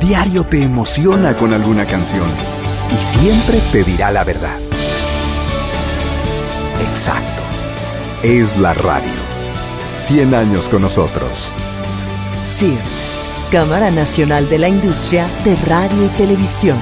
Diario 0.00 0.42
te 0.42 0.60
emociona 0.62 1.36
con 1.36 1.52
alguna 1.52 1.86
canción 1.86 2.28
y 2.90 2.96
siempre 3.00 3.60
te 3.70 3.84
dirá 3.84 4.10
la 4.10 4.24
verdad. 4.24 4.58
Exacto. 6.90 7.42
Es 8.24 8.56
la 8.56 8.74
radio. 8.74 9.22
100 9.98 10.34
años 10.34 10.68
con 10.68 10.82
nosotros. 10.82 11.52
CIRT, 12.40 12.80
Cámara 13.52 13.90
Nacional 13.90 14.48
de 14.48 14.58
la 14.58 14.68
Industria 14.70 15.26
de 15.44 15.54
Radio 15.66 16.06
y 16.06 16.08
Televisión. 16.16 16.78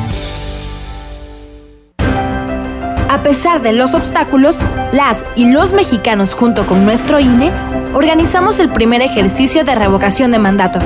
A 3.08 3.24
pesar 3.24 3.60
de 3.60 3.72
los 3.72 3.92
obstáculos, 3.92 4.56
las 4.92 5.24
y 5.34 5.46
los 5.46 5.72
mexicanos 5.72 6.32
junto 6.32 6.64
con 6.68 6.84
nuestro 6.84 7.18
INE 7.18 7.50
organizamos 7.92 8.60
el 8.60 8.68
primer 8.68 9.02
ejercicio 9.02 9.64
de 9.64 9.74
revocación 9.74 10.30
de 10.30 10.38
mandato. 10.38 10.78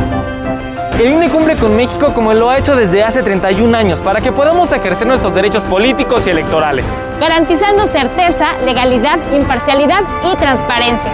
El 0.99 1.13
INE 1.13 1.29
cumple 1.29 1.55
con 1.57 1.77
México 1.77 2.15
como 2.15 2.33
lo 2.33 2.49
ha 2.49 2.57
hecho 2.57 2.75
desde 2.75 3.05
hace 3.05 3.23
31 3.23 3.77
años 3.77 4.01
para 4.01 4.23
que 4.23 4.33
podamos 4.33 4.73
ejercer 4.73 5.07
nuestros 5.07 5.35
derechos 5.35 5.65
políticos 5.65 6.27
y 6.27 6.31
electorales. 6.31 6.87
garantizando 7.21 7.85
certeza, 7.85 8.59
legalidad, 8.65 9.19
imparcialidad 9.35 10.01
y 10.33 10.35
transparencia. 10.37 11.13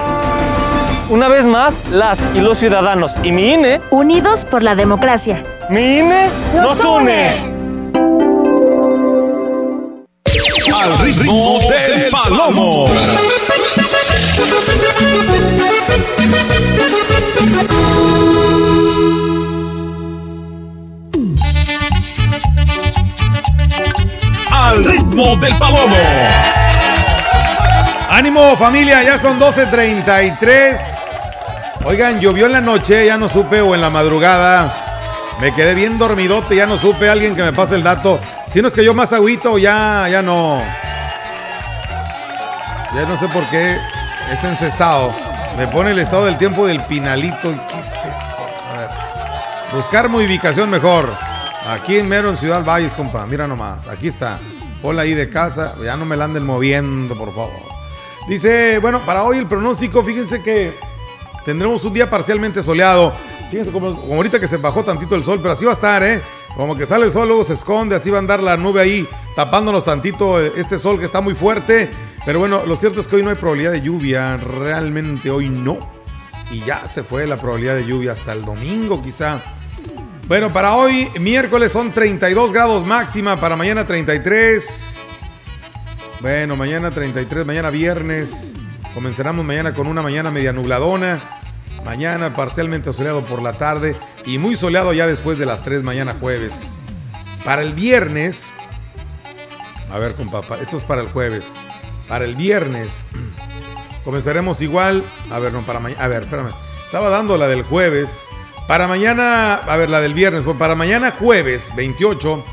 Una 1.10 1.26
vez 1.26 1.44
más, 1.44 1.88
las 1.90 2.20
y 2.36 2.40
los 2.40 2.56
ciudadanos 2.58 3.14
y 3.24 3.32
mi 3.32 3.54
INE, 3.54 3.80
Unidos 3.90 4.44
por 4.44 4.62
la 4.62 4.76
democracia. 4.76 5.42
mi 5.68 5.98
INE 5.98 6.28
nos 6.54 6.84
une. 6.84 7.50
Al 10.72 10.98
ritmo 10.98 11.58
del 11.68 12.10
palomo. 12.12 12.86
Al 24.52 24.84
ritmo 24.84 25.36
del 25.38 25.54
palomo. 25.54 25.96
Ánimo 28.10 28.56
familia, 28.56 29.02
ya 29.02 29.18
son 29.18 29.40
12.33. 29.40 30.99
Oigan, 31.84 32.20
llovió 32.20 32.46
en 32.46 32.52
la 32.52 32.60
noche, 32.60 33.06
ya 33.06 33.16
no 33.16 33.28
supe, 33.28 33.60
o 33.60 33.74
en 33.74 33.80
la 33.80 33.88
madrugada. 33.88 35.36
Me 35.40 35.54
quedé 35.54 35.74
bien 35.74 35.98
dormidote, 35.98 36.54
ya 36.54 36.66
no 36.66 36.76
supe. 36.76 37.08
Alguien 37.08 37.34
que 37.34 37.42
me 37.42 37.52
pase 37.52 37.74
el 37.74 37.82
dato. 37.82 38.20
Si 38.46 38.60
no 38.60 38.68
es 38.68 38.74
que 38.74 38.84
yo 38.84 38.92
más 38.92 39.12
agüito, 39.14 39.56
ya, 39.56 40.06
ya 40.10 40.20
no. 40.20 40.62
Ya 42.94 43.06
no 43.08 43.16
sé 43.16 43.28
por 43.28 43.48
qué 43.48 43.78
está 44.30 44.50
encesado. 44.50 45.10
Me 45.56 45.66
pone 45.68 45.92
el 45.92 45.98
estado 45.98 46.26
del 46.26 46.36
tiempo 46.36 46.66
del 46.66 46.82
pinalito. 46.84 47.50
¿Qué 47.50 47.80
es 47.80 48.04
eso? 48.04 48.46
A 48.74 48.78
ver. 48.78 48.88
Buscar 49.74 50.10
mi 50.10 50.24
ubicación 50.24 50.68
mejor. 50.68 51.14
Aquí 51.66 51.96
en 51.96 52.08
mero 52.08 52.28
en 52.28 52.36
Ciudad 52.36 52.62
Valles, 52.62 52.92
compa. 52.92 53.24
Mira 53.24 53.46
nomás. 53.46 53.88
Aquí 53.88 54.08
está. 54.08 54.38
Hola 54.82 55.02
ahí 55.02 55.14
de 55.14 55.30
casa. 55.30 55.72
Ya 55.82 55.96
no 55.96 56.04
me 56.04 56.16
la 56.16 56.26
anden 56.26 56.44
moviendo, 56.44 57.16
por 57.16 57.34
favor. 57.34 57.52
Dice, 58.28 58.78
bueno, 58.80 59.00
para 59.06 59.22
hoy 59.22 59.38
el 59.38 59.46
pronóstico, 59.46 60.04
fíjense 60.04 60.42
que 60.42 60.76
tendremos 61.44 61.84
un 61.84 61.92
día 61.92 62.08
parcialmente 62.08 62.62
soleado. 62.62 63.12
Fíjense 63.50 63.72
como, 63.72 63.88
ahorita 63.88 64.38
que 64.38 64.46
se 64.46 64.58
bajó 64.58 64.84
tantito 64.84 65.14
el 65.16 65.24
sol, 65.24 65.40
pero 65.42 65.52
así 65.52 65.64
va 65.64 65.72
a 65.72 65.74
estar, 65.74 66.02
¿eh? 66.02 66.22
Como 66.56 66.76
que 66.76 66.86
sale 66.86 67.06
el 67.06 67.12
sol, 67.12 67.28
luego 67.28 67.44
se 67.44 67.54
esconde, 67.54 67.96
así 67.96 68.10
va 68.10 68.18
a 68.18 68.20
andar 68.20 68.42
la 68.42 68.56
nube 68.56 68.80
ahí, 68.80 69.08
tapándonos 69.34 69.84
tantito 69.84 70.40
eh, 70.40 70.52
este 70.56 70.78
sol 70.78 70.98
que 70.98 71.04
está 71.04 71.20
muy 71.20 71.34
fuerte. 71.34 71.90
Pero 72.24 72.38
bueno, 72.38 72.64
lo 72.66 72.76
cierto 72.76 73.00
es 73.00 73.08
que 73.08 73.16
hoy 73.16 73.22
no 73.22 73.30
hay 73.30 73.36
probabilidad 73.36 73.72
de 73.72 73.80
lluvia, 73.80 74.36
realmente 74.36 75.30
hoy 75.30 75.48
no. 75.48 75.78
Y 76.50 76.60
ya 76.64 76.86
se 76.86 77.02
fue 77.02 77.26
la 77.26 77.36
probabilidad 77.36 77.76
de 77.76 77.86
lluvia 77.86 78.12
hasta 78.12 78.32
el 78.32 78.44
domingo 78.44 79.00
quizá. 79.00 79.40
Bueno, 80.28 80.50
para 80.52 80.74
hoy, 80.74 81.08
miércoles 81.18 81.72
son 81.72 81.90
32 81.90 82.52
grados 82.52 82.86
máxima, 82.86 83.36
para 83.36 83.56
mañana 83.56 83.86
33. 83.86 85.00
Bueno, 86.20 86.54
mañana 86.54 86.90
33, 86.90 87.46
mañana 87.46 87.70
viernes. 87.70 88.54
Comenzaremos 88.94 89.44
mañana 89.44 89.72
con 89.72 89.86
una 89.86 90.02
mañana 90.02 90.30
media 90.30 90.52
nubladona. 90.52 91.20
Mañana 91.84 92.34
parcialmente 92.34 92.92
soleado 92.92 93.22
por 93.22 93.40
la 93.42 93.54
tarde 93.54 93.96
y 94.26 94.38
muy 94.38 94.56
soleado 94.56 94.92
ya 94.92 95.06
después 95.06 95.38
de 95.38 95.46
las 95.46 95.62
3 95.64 95.82
mañana 95.82 96.14
jueves. 96.20 96.78
Para 97.44 97.62
el 97.62 97.72
viernes, 97.72 98.50
a 99.90 99.98
ver, 99.98 100.14
compa, 100.14 100.42
pa- 100.42 100.58
esto 100.58 100.76
es 100.76 100.82
para 100.82 101.00
el 101.00 101.08
jueves. 101.08 101.52
Para 102.06 102.24
el 102.26 102.34
viernes 102.34 103.06
comenzaremos 104.04 104.60
igual. 104.60 105.02
A 105.30 105.38
ver, 105.38 105.52
no, 105.52 105.62
para 105.62 105.80
mañana. 105.80 106.04
A 106.04 106.08
ver, 106.08 106.22
espérame. 106.24 106.50
Estaba 106.84 107.08
dando 107.08 107.38
la 107.38 107.46
del 107.46 107.62
jueves. 107.62 108.28
Para 108.68 108.86
mañana, 108.86 109.54
a 109.54 109.76
ver, 109.76 109.88
la 109.88 110.00
del 110.00 110.12
viernes. 110.12 110.42
Pues 110.44 110.56
para 110.58 110.74
mañana 110.74 111.14
jueves 111.18 111.72
28. 111.76 112.44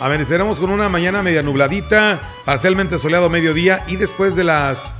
Amaneceremos 0.00 0.58
con 0.58 0.70
una 0.70 0.88
mañana 0.88 1.22
media 1.22 1.42
nubladita, 1.42 2.20
parcialmente 2.44 2.98
soleado 3.00 3.30
mediodía 3.30 3.82
y 3.88 3.96
después 3.96 4.36
de 4.36 4.44
las 4.44 4.94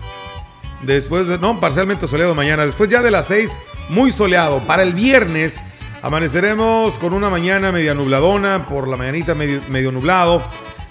Después 0.82 1.26
de, 1.26 1.38
no, 1.38 1.60
parcialmente 1.60 2.06
soleado 2.06 2.34
mañana. 2.34 2.64
Después 2.64 2.88
ya 2.88 3.02
de 3.02 3.10
las 3.10 3.26
6, 3.26 3.58
muy 3.88 4.12
soleado. 4.12 4.62
Para 4.62 4.82
el 4.82 4.94
viernes, 4.94 5.60
amaneceremos 6.02 6.94
con 6.94 7.14
una 7.14 7.30
mañana 7.30 7.72
media 7.72 7.94
nubladona, 7.94 8.64
por 8.64 8.88
la 8.88 8.96
mañanita 8.96 9.34
medio, 9.34 9.60
medio 9.68 9.90
nublado. 9.92 10.42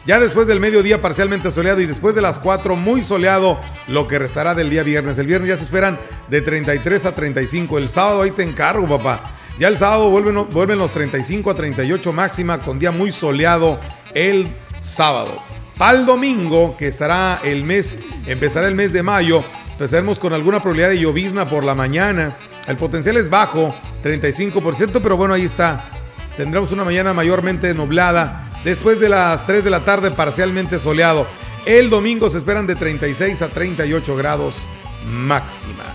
Ya 0.06 0.20
después 0.20 0.48
del 0.48 0.60
mediodía, 0.60 1.02
parcialmente 1.02 1.52
soleado. 1.52 1.82
Y 1.82 1.86
después 1.86 2.16
de 2.16 2.22
las 2.22 2.40
4, 2.40 2.76
muy 2.76 3.02
soleado, 3.02 3.60
lo 3.88 4.08
que 4.08 4.20
restará 4.20 4.56
del 4.56 4.70
día 4.70 4.84
viernes. 4.84 5.18
El 5.18 5.28
viernes 5.28 5.50
ya 5.50 5.58
se 5.58 5.64
esperan 5.64 5.98
de 6.30 6.42
33 6.42 7.06
a 7.06 7.14
35. 7.14 7.78
El 7.78 7.90
sábado 7.90 8.22
ahí 8.22 8.32
te 8.32 8.44
encargo, 8.44 8.88
papá. 8.88 9.22
Ya 9.60 9.68
el 9.70 9.78
sábado 9.78 10.10
vuelven, 10.10 10.48
vuelven 10.50 10.78
los 10.78 10.92
35 10.92 11.50
a 11.50 11.56
38 11.56 12.14
máxima, 12.14 12.60
con 12.60 12.78
día 12.78 12.92
muy 12.92 13.12
soleado 13.12 13.80
el 14.14 14.56
sábado. 14.82 15.42
El 15.80 16.06
domingo, 16.06 16.76
que 16.76 16.88
estará 16.88 17.40
el 17.44 17.64
mes, 17.64 18.00
empezará 18.26 18.68
el 18.68 18.76
mes 18.76 18.92
de 18.92 19.04
mayo, 19.04 19.44
empezaremos 19.72 20.18
con 20.18 20.34
alguna 20.34 20.60
probabilidad 20.60 20.90
de 20.90 21.00
llovizna 21.00 21.48
por 21.48 21.64
la 21.64 21.76
mañana. 21.76 22.36
El 22.68 22.76
potencial 22.78 23.16
es 23.16 23.30
bajo, 23.30 23.74
35%, 24.04 25.00
pero 25.02 25.16
bueno, 25.16 25.36
ahí 25.36 25.46
está. 25.46 25.90
Tendremos 26.36 26.72
una 26.72 26.84
mañana 26.84 27.14
mayormente 27.14 27.74
nublada. 27.74 28.50
Después 28.64 29.00
de 29.00 29.08
las 29.08 29.46
3 29.46 29.64
de 29.64 29.70
la 29.70 29.86
tarde, 29.86 30.12
parcialmente 30.12 30.80
soleado. 30.80 31.28
El 31.66 31.90
domingo 31.90 32.30
se 32.30 32.40
esperan 32.40 32.68
de 32.68 32.76
36 32.76 33.42
a 33.42 33.50
38 33.50 34.16
grados 34.16 34.68
máxima. 35.06 35.86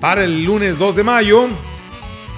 Para 0.00 0.24
el 0.24 0.44
lunes 0.44 0.76
2 0.78 0.96
de 0.96 1.04
mayo, 1.04 1.48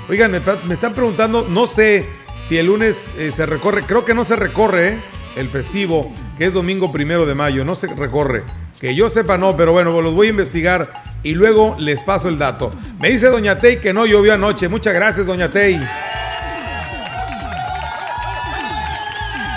oigan, 0.08 0.30
me, 0.30 0.40
me 0.66 0.74
están 0.74 0.92
preguntando, 0.92 1.46
no 1.48 1.66
sé 1.66 2.08
si 2.38 2.58
el 2.58 2.66
lunes 2.66 3.14
eh, 3.18 3.32
se 3.32 3.46
recorre, 3.46 3.82
creo 3.82 4.04
que 4.04 4.14
no 4.14 4.24
se 4.24 4.36
recorre 4.36 4.88
eh, 4.88 4.98
el 5.36 5.48
festivo, 5.48 6.12
que 6.38 6.46
es 6.46 6.54
domingo 6.54 6.92
primero 6.92 7.26
de 7.26 7.34
mayo, 7.34 7.64
no 7.64 7.74
se 7.74 7.88
recorre. 7.88 8.42
Que 8.80 8.94
yo 8.94 9.08
sepa 9.08 9.38
no, 9.38 9.56
pero 9.56 9.72
bueno, 9.72 10.00
los 10.00 10.14
voy 10.14 10.26
a 10.26 10.30
investigar 10.30 10.90
y 11.22 11.34
luego 11.34 11.76
les 11.78 12.02
paso 12.02 12.28
el 12.28 12.38
dato. 12.38 12.70
Me 13.00 13.10
dice 13.10 13.28
Doña 13.28 13.56
Tey 13.56 13.76
que 13.76 13.92
no 13.92 14.06
llovió 14.06 14.34
anoche. 14.34 14.68
Muchas 14.68 14.94
gracias, 14.94 15.26
Doña 15.26 15.48
Tey. 15.48 15.80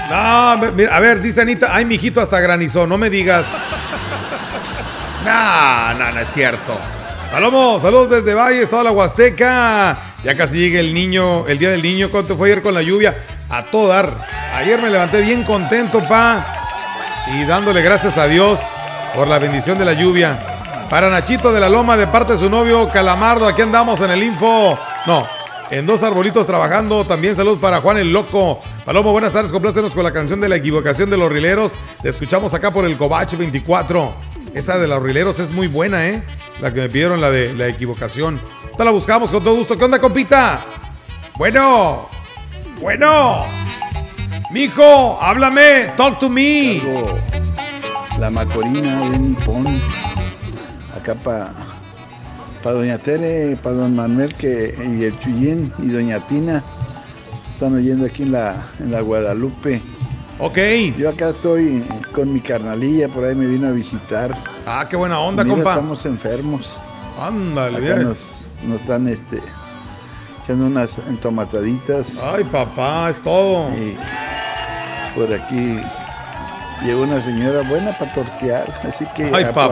No, 0.09 0.15
a 0.15 0.99
ver, 0.99 1.21
dice 1.21 1.41
Anita, 1.41 1.69
ay, 1.75 1.85
mijito, 1.85 2.21
hasta 2.21 2.39
granizó, 2.39 2.85
no 2.88 2.97
me 2.97 3.09
digas. 3.09 3.47
No, 5.25 5.93
no, 5.95 6.11
no 6.11 6.19
es 6.19 6.29
cierto. 6.29 6.77
Palomo, 7.31 7.79
saludos 7.79 8.11
desde 8.11 8.35
Valles, 8.35 8.69
toda 8.69 8.83
la 8.83 8.91
Huasteca. 8.91 9.97
Ya 10.23 10.38
casi 10.38 10.59
llega 10.59 10.79
el 10.79 10.93
niño, 10.93 11.47
el 11.47 11.57
día 11.57 11.71
del 11.71 11.81
niño. 11.81 12.11
¿Cuánto 12.11 12.38
fue 12.38 12.51
ayer 12.51 12.61
con 12.61 12.75
la 12.75 12.83
lluvia? 12.83 13.17
A 13.49 13.65
todo 13.65 13.88
dar. 13.88 14.25
Ayer 14.53 14.81
me 14.81 14.89
levanté 14.89 15.21
bien 15.21 15.43
contento, 15.43 16.01
pa. 16.08 16.45
Y 17.34 17.45
dándole 17.45 17.81
gracias 17.81 18.17
a 18.17 18.27
Dios 18.27 18.60
por 19.15 19.27
la 19.27 19.39
bendición 19.39 19.77
de 19.77 19.86
la 19.86 19.93
lluvia. 19.93 20.39
Para 20.89 21.10
Nachito 21.10 21.51
de 21.51 21.60
la 21.60 21.69
Loma, 21.69 21.97
de 21.97 22.08
parte 22.08 22.34
de 22.34 22.39
su 22.39 22.49
novio 22.49 22.89
Calamardo, 22.89 23.47
aquí 23.47 23.62
andamos 23.62 23.99
en 24.01 24.12
el 24.12 24.23
info. 24.23 24.77
No, 25.08 25.27
en 25.71 25.86
dos 25.86 26.03
arbolitos 26.03 26.45
trabajando. 26.45 27.05
También 27.05 27.36
saludos 27.36 27.60
para 27.60 27.81
Juan 27.81 27.97
el 27.97 28.13
Loco, 28.13 28.60
Palomo, 28.86 29.12
buenas 29.12 29.34
tardes. 29.34 29.51
Complácenos 29.51 29.93
con 29.93 30.03
la 30.03 30.12
canción 30.12 30.39
de 30.39 30.49
la 30.49 30.58
equivocación 30.58 31.10
de 31.10 31.17
los 31.17 31.31
rileros. 31.31 31.73
Te 32.01 32.10
escuchamos 32.10 32.53
acá 32.53 32.71
por 32.71 32.86
el 32.86 32.97
Cobache 32.97 33.36
24. 33.36 34.13
Esa 34.53 34.77
de 34.77 34.88
los 34.88 35.01
rileros 35.01 35.39
es 35.39 35.49
muy 35.49 35.67
buena, 35.67 36.08
¿eh? 36.08 36.23
La 36.62 36.73
que 36.73 36.81
me 36.81 36.88
pidieron, 36.88 37.19
la 37.19 37.31
de 37.31 37.53
la 37.53 37.67
equivocación. 37.67 38.39
Esta 38.69 38.84
la 38.84 38.91
buscamos 38.91 39.29
con 39.31 39.43
todo 39.43 39.55
gusto. 39.55 39.75
¿Qué 39.75 39.86
onda, 39.86 39.99
compita? 39.99 40.63
Bueno. 41.38 42.14
Bueno. 42.81 43.45
Mijo, 44.51 45.17
háblame. 45.21 45.93
Talk 45.97 46.19
to 46.19 46.29
me. 46.29 46.81
La 48.19 48.29
Macorina 48.29 49.09
de 49.09 49.19
Nipón. 49.19 49.65
Acá 50.95 51.15
para 51.15 51.53
pa 52.63 52.71
Doña 52.71 52.97
Tere, 52.97 53.57
para 53.57 53.75
Don 53.75 53.95
Manuel 53.95 54.33
que, 54.33 54.75
y 54.79 55.03
el 55.03 55.19
Chuyín 55.19 55.71
y 55.79 55.89
Doña 55.89 56.19
Tina. 56.27 56.63
Están 57.53 57.75
oyendo 57.75 58.05
aquí 58.05 58.23
en 58.23 58.31
la, 58.31 58.55
en 58.79 58.91
la 58.91 59.01
Guadalupe. 59.01 59.81
Ok. 60.39 60.57
Yo 60.97 61.09
acá 61.09 61.29
estoy 61.29 61.83
con 62.13 62.33
mi 62.33 62.41
carnalilla, 62.41 63.07
por 63.07 63.23
ahí 63.23 63.35
me 63.35 63.45
vino 63.45 63.67
a 63.67 63.71
visitar. 63.71 64.35
Ah, 64.65 64.88
qué 64.89 64.95
buena 64.95 65.19
onda, 65.19 65.43
Mira, 65.43 65.55
compa. 65.55 65.71
Estamos 65.71 66.05
enfermos. 66.05 66.79
Ándale, 67.19 68.03
nos, 68.03 68.45
nos 68.63 68.81
están 68.81 69.07
este, 69.07 69.39
echando 70.45 70.67
unas 70.67 70.97
entomataditas. 71.10 72.17
Ay, 72.23 72.43
papá, 72.45 73.10
es 73.10 73.21
todo. 73.21 73.69
Y 73.75 73.97
por 75.15 75.34
aquí 75.34 75.79
llegó 76.86 77.03
una 77.03 77.21
señora 77.21 77.62
buena 77.67 77.97
para 77.97 78.13
tortear, 78.13 78.65
así 78.88 79.05
que 79.15 79.25
Ay, 79.34 79.45
papá. 79.45 79.65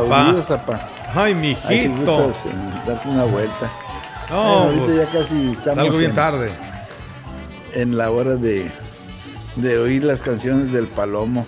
apá. 0.49 0.89
Ay, 1.15 1.33
si 1.33 1.39
mijito. 1.39 2.17
gustas, 2.25 2.45
eh, 2.45 2.79
darte 2.87 3.07
una 3.09 3.25
vuelta. 3.25 3.71
No, 4.31 4.71
pues, 4.85 4.95
ya 4.95 5.05
casi 5.05 5.51
estamos 5.51 5.75
salgo 5.75 5.97
bien 5.97 6.09
en- 6.09 6.15
tarde. 6.15 6.51
en 7.75 7.97
la 7.97 8.09
hora 8.09 8.35
de, 8.35 8.71
de 9.57 9.77
oír 9.77 10.03
las 10.03 10.21
canciones 10.21 10.71
del 10.71 10.87
Palomo. 10.87 11.45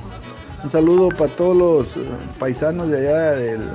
Un 0.63 0.69
saludo 0.69 1.09
para 1.09 1.31
todos 1.31 1.55
los 1.57 1.97
eh, 1.97 2.07
paisanos 2.39 2.89
de 2.89 3.07
allá 3.07 3.31
del- 3.31 3.69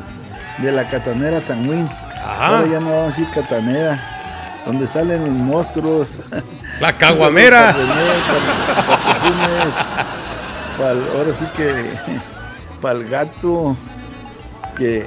de 0.59 0.73
la 0.73 0.89
Catanera 0.89 1.41
Tanguín. 1.41 1.89
Ahora 2.25 2.67
ya 2.71 2.79
no 2.79 2.91
vamos 2.91 3.05
a 3.05 3.07
decir 3.21 3.27
Catanera, 3.35 4.20
donde 4.66 4.87
salen 4.87 5.25
los 5.25 5.35
monstruos. 5.35 6.09
La 6.81 6.96
caguamera. 6.96 7.75
Ahora 10.81 11.35
sí 11.38 11.44
que 11.57 11.92
para 12.81 12.99
el 12.99 13.09
gato 13.09 13.77
que, 14.77 15.07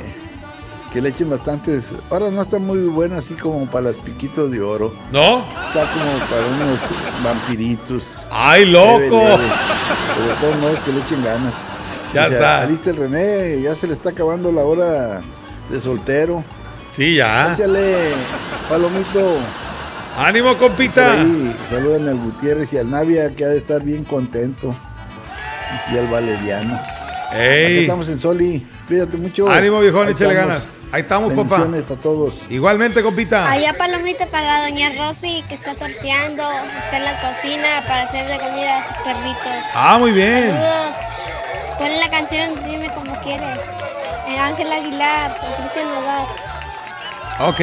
que 0.91 1.01
le 1.01 1.09
echen 1.09 1.29
bastantes. 1.29 1.91
Ahora 2.11 2.29
no 2.29 2.43
está 2.43 2.59
muy 2.59 2.79
bueno 2.79 3.17
así 3.17 3.33
como 3.33 3.65
para 3.65 3.85
las 3.85 3.95
piquitos 3.97 4.51
de 4.51 4.61
oro. 4.61 4.93
¿No? 5.11 5.39
Está 5.39 5.89
como 5.91 6.11
para 6.29 6.45
unos 6.45 6.79
vampiritos. 7.23 8.15
¡Ay, 8.29 8.65
loco! 8.65 8.99
Leve, 8.99 9.09
leve. 9.09 9.43
Pero 10.15 10.27
de 10.27 10.33
todos 10.41 10.55
modos 10.61 10.79
que 10.79 10.91
le 10.91 10.99
echen 10.99 11.23
ganas. 11.23 11.55
Ya 12.13 12.27
está. 12.27 12.65
¿Viste 12.67 12.91
el 12.91 12.97
René? 12.97 13.61
Ya 13.61 13.73
se 13.75 13.87
le 13.87 13.93
está 13.93 14.09
acabando 14.11 14.51
la 14.51 14.61
hora 14.61 15.21
de 15.69 15.81
soltero. 15.81 16.43
Sí, 16.95 17.15
ya. 17.15 17.53
Échale, 17.53 18.13
palomito. 18.69 19.37
¡Ánimo, 20.15 20.55
compita! 20.57 21.13
Ahí, 21.13 21.55
saluden 21.67 22.07
al 22.07 22.17
Gutiérrez 22.17 22.71
y 22.71 22.77
al 22.77 22.91
Navia, 22.91 23.35
que 23.35 23.45
ha 23.45 23.49
de 23.49 23.57
estar 23.57 23.81
bien 23.81 24.03
contento. 24.03 24.75
Y 25.91 25.97
al 25.97 26.07
Valeriano. 26.07 26.79
¡Ey! 27.33 27.65
Aquí 27.65 27.77
estamos 27.79 28.07
en 28.09 28.19
Soli. 28.19 28.67
Cuídate 28.87 29.17
mucho. 29.17 29.49
Ánimo, 29.49 29.79
viejón, 29.79 30.07
échale 30.09 30.35
ganas. 30.35 30.77
Ahí 30.91 31.01
estamos, 31.01 31.33
papá. 31.33 31.65
Para 31.65 31.99
todos. 31.99 32.39
Igualmente, 32.47 33.01
compita. 33.01 33.49
Allá 33.49 33.73
palomita 33.73 34.27
para 34.27 34.69
doña 34.69 34.91
Rosy 34.95 35.43
que 35.49 35.55
está 35.55 35.73
torteando, 35.73 36.43
está 36.43 36.97
en 36.97 37.05
la 37.05 37.19
cocina 37.19 37.67
para 37.87 38.03
hacerle 38.03 38.37
comida 38.37 38.77
a 38.77 38.87
sus 38.87 38.97
perritos. 39.03 39.71
Ah, 39.73 39.97
muy 39.97 40.11
bien. 40.11 40.51
Saludos. 40.51 40.95
Ponle 41.79 41.97
la 41.97 42.09
canción, 42.11 42.51
dime 42.69 42.87
como 42.93 43.19
quieres. 43.21 43.57
Eh, 44.27 44.37
Ángel 44.37 44.71
Aguilar, 44.71 45.35
Cristian 45.57 45.87
Nodal. 45.87 46.52
Ok. 47.39 47.59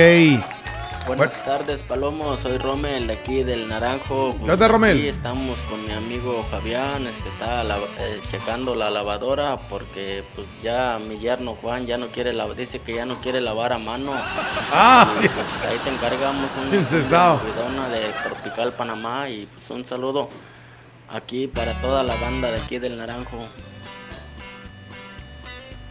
Buenas 1.07 1.43
tardes, 1.43 1.83
Palomo. 1.83 2.37
Soy 2.37 2.59
Romel 2.59 3.07
de 3.07 3.15
aquí 3.15 3.43
del 3.43 3.69
Naranjo. 3.69 4.37
¿Qué 4.45 4.51
onda, 4.51 4.69
Romel? 4.69 4.99
Aquí 4.99 5.09
estamos 5.09 5.59
con 5.71 5.85
mi 5.85 5.93
amigo 5.93 6.43
Fabián, 6.51 7.07
es 7.07 7.17
que 7.17 7.29
está 7.29 7.63
eh, 7.99 8.21
checando 8.29 8.75
la 8.75 8.91
lavadora 8.91 9.57
porque 9.69 10.25
pues 10.35 10.61
ya 10.63 10.99
mi 10.99 11.19
yerno 11.19 11.55
Juan 11.55 11.87
ya 11.87 11.97
no 11.99 12.09
quiere 12.09 12.33
lavar, 12.33 12.57
dice 12.57 12.81
que 12.81 12.95
ya 12.95 13.07
no 13.07 13.15
quiere 13.17 13.41
lavar 13.41 13.73
a 13.73 13.79
mano. 13.79 14.13
Ah. 14.73 15.13
Y, 15.21 15.29
pues, 15.29 15.47
ahí 15.69 15.79
te 15.79 15.91
encargamos 15.91 16.49
una 16.57 17.41
una 17.67 17.89
de 17.89 18.13
Tropical 18.23 18.73
Panamá 18.75 19.29
y 19.29 19.47
pues 19.47 19.69
un 19.71 19.85
saludo 19.85 20.29
aquí 21.09 21.49
para 21.49 21.75
toda 21.81 22.05
la 22.05 22.15
banda 22.17 22.53
de 22.53 22.61
aquí 22.61 22.79
del 22.79 22.97
Naranjo. 22.97 23.39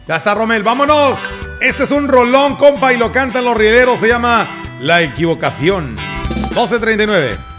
Ya 0.06 0.16
está, 0.16 0.34
Romel. 0.34 0.62
¡Vámonos! 0.62 1.18
Este 1.60 1.84
es 1.84 1.90
un 1.90 2.08
rolón, 2.08 2.56
compa, 2.56 2.92
y 2.92 2.96
lo 2.96 3.12
cantan 3.12 3.44
los 3.44 3.56
rieleros. 3.56 4.00
Se 4.00 4.08
llama 4.08 4.48
La 4.80 5.02
Equivocación. 5.02 5.94
1239. 5.94 7.49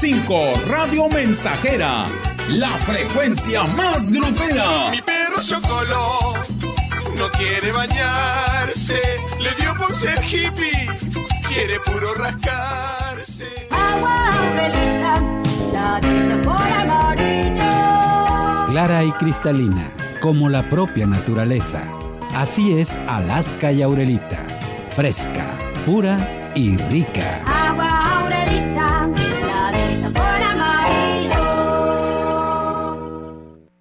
.5 0.00 0.66
Radio 0.66 1.08
Mensajera, 1.08 2.06
la 2.50 2.68
frecuencia 2.68 3.64
más 3.64 4.12
grupera. 4.12 4.90
Mi 4.90 5.02
perro 5.02 5.42
Chocolo 5.42 6.34
no 7.16 7.28
quiere 7.36 7.72
bañarse, 7.72 8.94
le 9.40 9.50
dio 9.60 9.74
por 9.76 9.92
ser 9.92 10.22
hippie, 10.22 10.88
quiere 11.48 11.80
puro 11.84 12.14
rascarse. 12.14 13.48
Agua 13.70 14.30
Aurelita, 14.34 15.20
la 15.72 16.00
dieta 16.00 16.42
por 16.42 16.62
amarillo. 16.62 18.66
Clara 18.70 19.02
y 19.02 19.10
cristalina, 19.12 19.90
como 20.20 20.48
la 20.48 20.68
propia 20.68 21.06
naturaleza. 21.06 21.82
Así 22.36 22.78
es 22.78 22.98
Alaska 23.08 23.72
y 23.72 23.82
Aurelita. 23.82 24.46
Fresca, 24.94 25.58
pura 25.84 26.52
y 26.54 26.76
rica. 26.76 27.40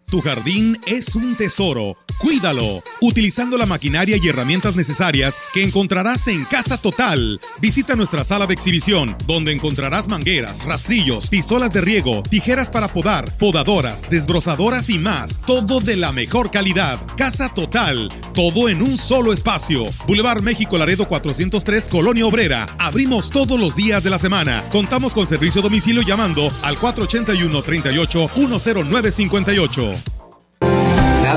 Tu 0.10 0.22
jardín 0.22 0.80
es 0.86 1.18
un 1.18 1.36
tesoro. 1.36 1.98
Cuídalo, 2.18 2.82
utilizando 3.00 3.60
la 3.60 3.68
maquinaria 3.68 4.18
y 4.18 4.28
herramientas 4.28 4.76
necesarias 4.76 5.40
que 5.54 5.62
encontrarás 5.62 6.28
en 6.28 6.46
Casa 6.46 6.78
Total. 6.78 7.40
Visita 7.62 7.96
nuestra 7.96 8.24
sala 8.24 8.48
de 8.48 8.56
exhibición, 8.56 9.16
donde 9.28 9.52
encontrarás 9.52 10.08
mangueras, 10.08 10.66
rastrillos, 10.66 11.30
pistolas 11.30 11.72
de 11.74 11.82
riego, 11.82 12.24
tijeras 12.24 12.72
para 12.72 12.88
podar, 12.88 13.32
podadoras, 13.38 14.10
desbrozadoras 14.10 14.90
y 14.90 14.98
más. 14.98 15.40
Todo 15.46 15.80
de 15.80 15.96
la 15.96 16.12
mejor 16.12 16.50
calidad. 16.50 17.00
Casa 17.18 17.54
Total, 17.54 18.10
todo 18.34 18.68
en 18.68 18.82
un 18.82 18.98
solo 18.98 19.32
espacio. 19.32 19.86
Boulevard 20.08 20.42
México 20.42 20.76
Laredo 20.78 21.08
403, 21.08 21.88
Colonia 21.88 22.26
Obrera. 22.26 22.76
Abrimos 22.80 23.30
todos 23.30 23.60
los 23.60 23.76
días 23.76 24.04
de 24.04 24.10
la 24.10 24.18
semana. 24.18 24.68
Contamos 24.70 25.14
con 25.14 25.28
servicio 25.28 25.62
domicilio 25.62 26.02
llamando 26.02 26.52
al 26.64 26.80
481 26.80 27.62
38 27.62 28.32
10958. 28.36 30.17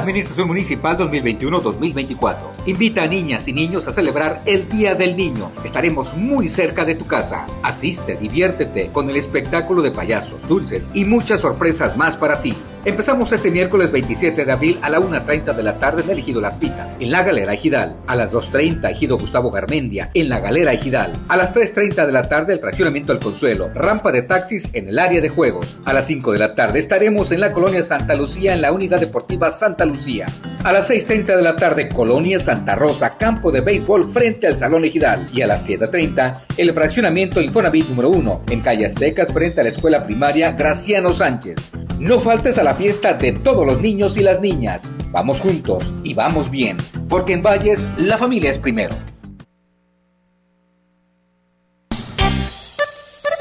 Administración 0.01 0.49
Municipal 0.49 0.97
2021-2024 0.97 2.37
invita 2.67 3.03
a 3.03 3.07
niñas 3.07 3.47
y 3.49 3.53
niños 3.53 3.87
a 3.87 3.93
celebrar 3.93 4.41
el 4.47 4.69
Día 4.69 4.95
del 4.95 5.15
Niño. 5.15 5.51
Estaremos 5.63 6.15
muy 6.15 6.49
cerca 6.49 6.87
de 6.87 6.95
tu 6.95 7.07
casa. 7.07 7.47
Asiste, 7.63 8.17
diviértete 8.17 8.91
con 8.93 9.11
el 9.11 9.17
espectáculo 9.17 9.83
de 9.83 9.91
payasos, 9.91 10.49
dulces 10.49 10.91
y 10.95 11.05
muchas 11.05 11.41
sorpresas 11.41 11.97
más 11.99 12.17
para 12.17 12.41
ti. 12.41 12.55
Empezamos 12.83 13.31
este 13.33 13.51
miércoles 13.51 13.93
27 13.93 14.47
de 14.47 14.53
abril 14.53 14.79
a 14.81 14.89
la 14.89 15.01
1.30 15.01 15.55
de 15.55 15.63
la 15.63 15.79
tarde 15.79 16.03
en 16.03 16.09
el 16.09 16.19
Ejido 16.21 16.41
Las 16.41 16.57
Pitas, 16.57 16.97
en 16.99 17.11
la 17.11 17.23
Galera 17.23 17.53
Ejidal. 17.53 17.95
A 18.07 18.17
las 18.17 18.33
2.30 18.33 18.91
Ejido 18.91 19.19
Gustavo 19.19 19.51
Garmendia, 19.51 20.11
en 20.15 20.31
la 20.31 20.41
Galera 20.41 20.73
Ejidal. 20.73 21.13
A 21.29 21.37
las 21.37 21.55
3.30 21.55 22.07
de 22.07 22.13
la 22.13 22.31
tarde 22.31 22.55
el 22.55 22.59
fraccionamiento 22.59 23.13
al 23.13 23.19
Consuelo, 23.19 23.69
rampa 23.75 24.13
de 24.13 24.23
taxis 24.23 24.71
en 24.73 24.89
el 24.89 24.99
área 24.99 25.21
de 25.21 25.29
juegos. 25.29 25.77
A 25.85 25.93
las 25.93 26.07
5 26.07 26.33
de 26.33 26.39
la 26.39 26.55
tarde 26.55 26.79
estaremos 26.79 27.33
en 27.33 27.41
la 27.41 27.53
colonia 27.53 27.83
Santa 27.83 28.15
Lucía 28.15 28.55
en 28.55 28.63
la 28.63 28.73
Unidad 28.73 28.99
Deportiva 28.99 29.51
Santa 29.51 29.85
Lucía. 29.85 30.27
A 30.65 30.73
las 30.73 30.89
6.30 30.89 31.37
de 31.37 31.43
la 31.43 31.57
tarde 31.57 31.91
Colonia 31.91 32.41
Santa 32.41 32.77
Rosa, 32.77 33.19
campo 33.19 33.53
de 33.53 33.61
béisbol 33.61 34.07
frente 34.07 34.47
al 34.47 34.57
Salón 34.57 34.87
Ejidal. 34.87 35.27
Y 35.35 35.43
a 35.43 35.47
las 35.47 35.69
7.30 35.69 36.45
el 36.57 36.73
fraccionamiento 36.73 37.43
Infonavit 37.43 37.91
número 37.91 38.09
1 38.09 38.45
en 38.49 38.61
Calle 38.63 38.87
Aztecas 38.87 39.35
frente 39.35 39.61
a 39.61 39.65
la 39.65 39.69
escuela 39.69 40.07
primaria 40.07 40.53
Graciano 40.53 41.13
Sánchez. 41.13 41.59
No 42.01 42.19
faltes 42.19 42.57
a 42.57 42.63
la 42.63 42.70
fiesta 42.75 43.15
de 43.15 43.33
todos 43.33 43.67
los 43.67 43.81
niños 43.81 44.17
y 44.17 44.23
las 44.23 44.41
niñas. 44.41 44.89
Vamos 45.11 45.41
juntos 45.41 45.95
y 46.05 46.15
vamos 46.15 46.51
bien, 46.51 46.77
porque 47.09 47.33
en 47.33 47.43
Valles 47.43 47.87
la 47.97 48.19
familia 48.19 48.51
es 48.51 48.59
primero. 48.59 48.97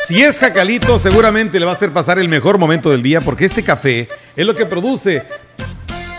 Si 0.06 0.24
es 0.24 0.40
jacalito, 0.40 0.98
seguramente 0.98 1.60
le 1.60 1.66
va 1.66 1.72
a 1.72 1.76
hacer 1.76 1.92
pasar 1.92 2.18
el 2.18 2.30
mejor 2.30 2.58
momento 2.58 2.90
del 2.90 3.04
día 3.04 3.22
porque 3.22 3.46
este 3.46 3.62
café 3.62 4.08
es 4.36 4.46
lo 4.46 4.56
que 4.56 4.66
produce 4.66 5.24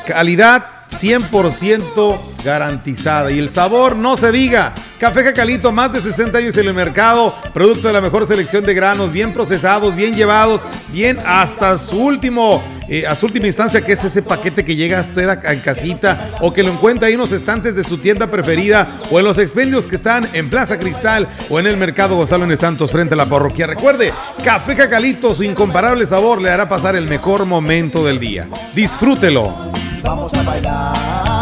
calidad 0.07 0.65
100% 0.91 2.19
garantizada 2.45 3.31
y 3.31 3.39
el 3.39 3.49
sabor 3.49 3.97
no 3.97 4.17
se 4.17 4.31
diga. 4.33 4.75
Café 4.99 5.25
Jacalito, 5.25 5.73
más 5.73 5.93
de 5.93 6.01
60 6.01 6.39
años 6.39 6.57
en 6.57 6.67
el 6.67 6.75
mercado, 6.75 7.35
producto 7.55 7.89
de 7.89 7.95
la 7.95 8.01
mejor 8.01 8.27
selección 8.27 8.65
de 8.65 8.75
granos, 8.75 9.13
bien 9.13 9.33
procesados, 9.33 9.97
bien 9.97 10.15
llevados, 10.15 10.63
bien 10.93 11.19
hasta 11.25 11.79
su 11.79 11.99
último, 11.99 12.63
eh, 12.91 13.07
a 13.07 13.15
su 13.15 13.27
última 13.27 13.47
instancia, 13.47 13.81
que 13.81 13.93
es 13.93 14.03
ese 14.03 14.21
paquete 14.21 14.65
que 14.65 14.75
llega 14.75 14.99
a 14.99 15.03
usted 15.03 15.39
en 15.45 15.61
casita 15.61 16.33
o 16.41 16.53
que 16.53 16.65
lo 16.65 16.73
encuentra 16.73 17.07
ahí 17.07 17.15
en 17.15 17.21
los 17.21 17.31
estantes 17.31 17.77
de 17.77 17.85
su 17.85 17.99
tienda 17.99 18.27
preferida 18.27 18.99
o 19.13 19.21
en 19.21 19.25
los 19.25 19.39
expendios 19.39 19.87
que 19.87 19.95
están 19.95 20.29
en 20.33 20.51
Plaza 20.51 20.77
Cristal 20.77 21.29
o 21.49 21.61
en 21.61 21.69
el 21.69 21.77
Mercado 21.77 22.17
Gonzalo 22.17 22.51
Santos 22.57 22.91
frente 22.91 23.15
a 23.15 23.17
la 23.17 23.27
parroquia. 23.27 23.69
Recuerde, 23.69 24.13
Café 24.45 24.75
Jacalito, 24.75 25.33
su 25.35 25.45
incomparable 25.45 26.05
sabor 26.05 26.43
le 26.43 26.51
hará 26.51 26.69
pasar 26.69 26.97
el 26.97 27.07
mejor 27.07 27.47
momento 27.47 28.05
del 28.05 28.19
día. 28.19 28.49
Disfrútelo. 28.75 29.71
Vamos 30.03 30.35
a 30.35 30.43
bailar. 30.43 31.40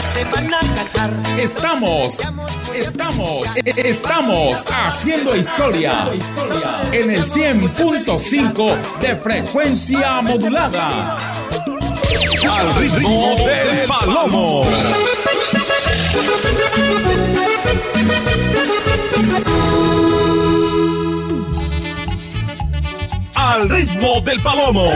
Se 0.00 0.24
van 0.24 0.52
a 0.54 0.60
casar. 0.74 1.10
Estamos, 1.38 2.18
estamos, 2.74 3.46
estamos 3.56 4.64
haciendo 4.70 5.36
historia 5.36 6.08
en 6.92 7.10
el 7.10 7.24
100.5 7.24 8.98
de 9.00 9.16
frecuencia 9.16 10.22
modulada. 10.22 11.18
Al 12.50 12.74
ritmo 12.74 13.36
del 13.36 13.86
palomo. 13.86 14.64
Al 23.34 23.68
ritmo 23.68 24.20
del 24.20 24.40
palomo. 24.40 24.92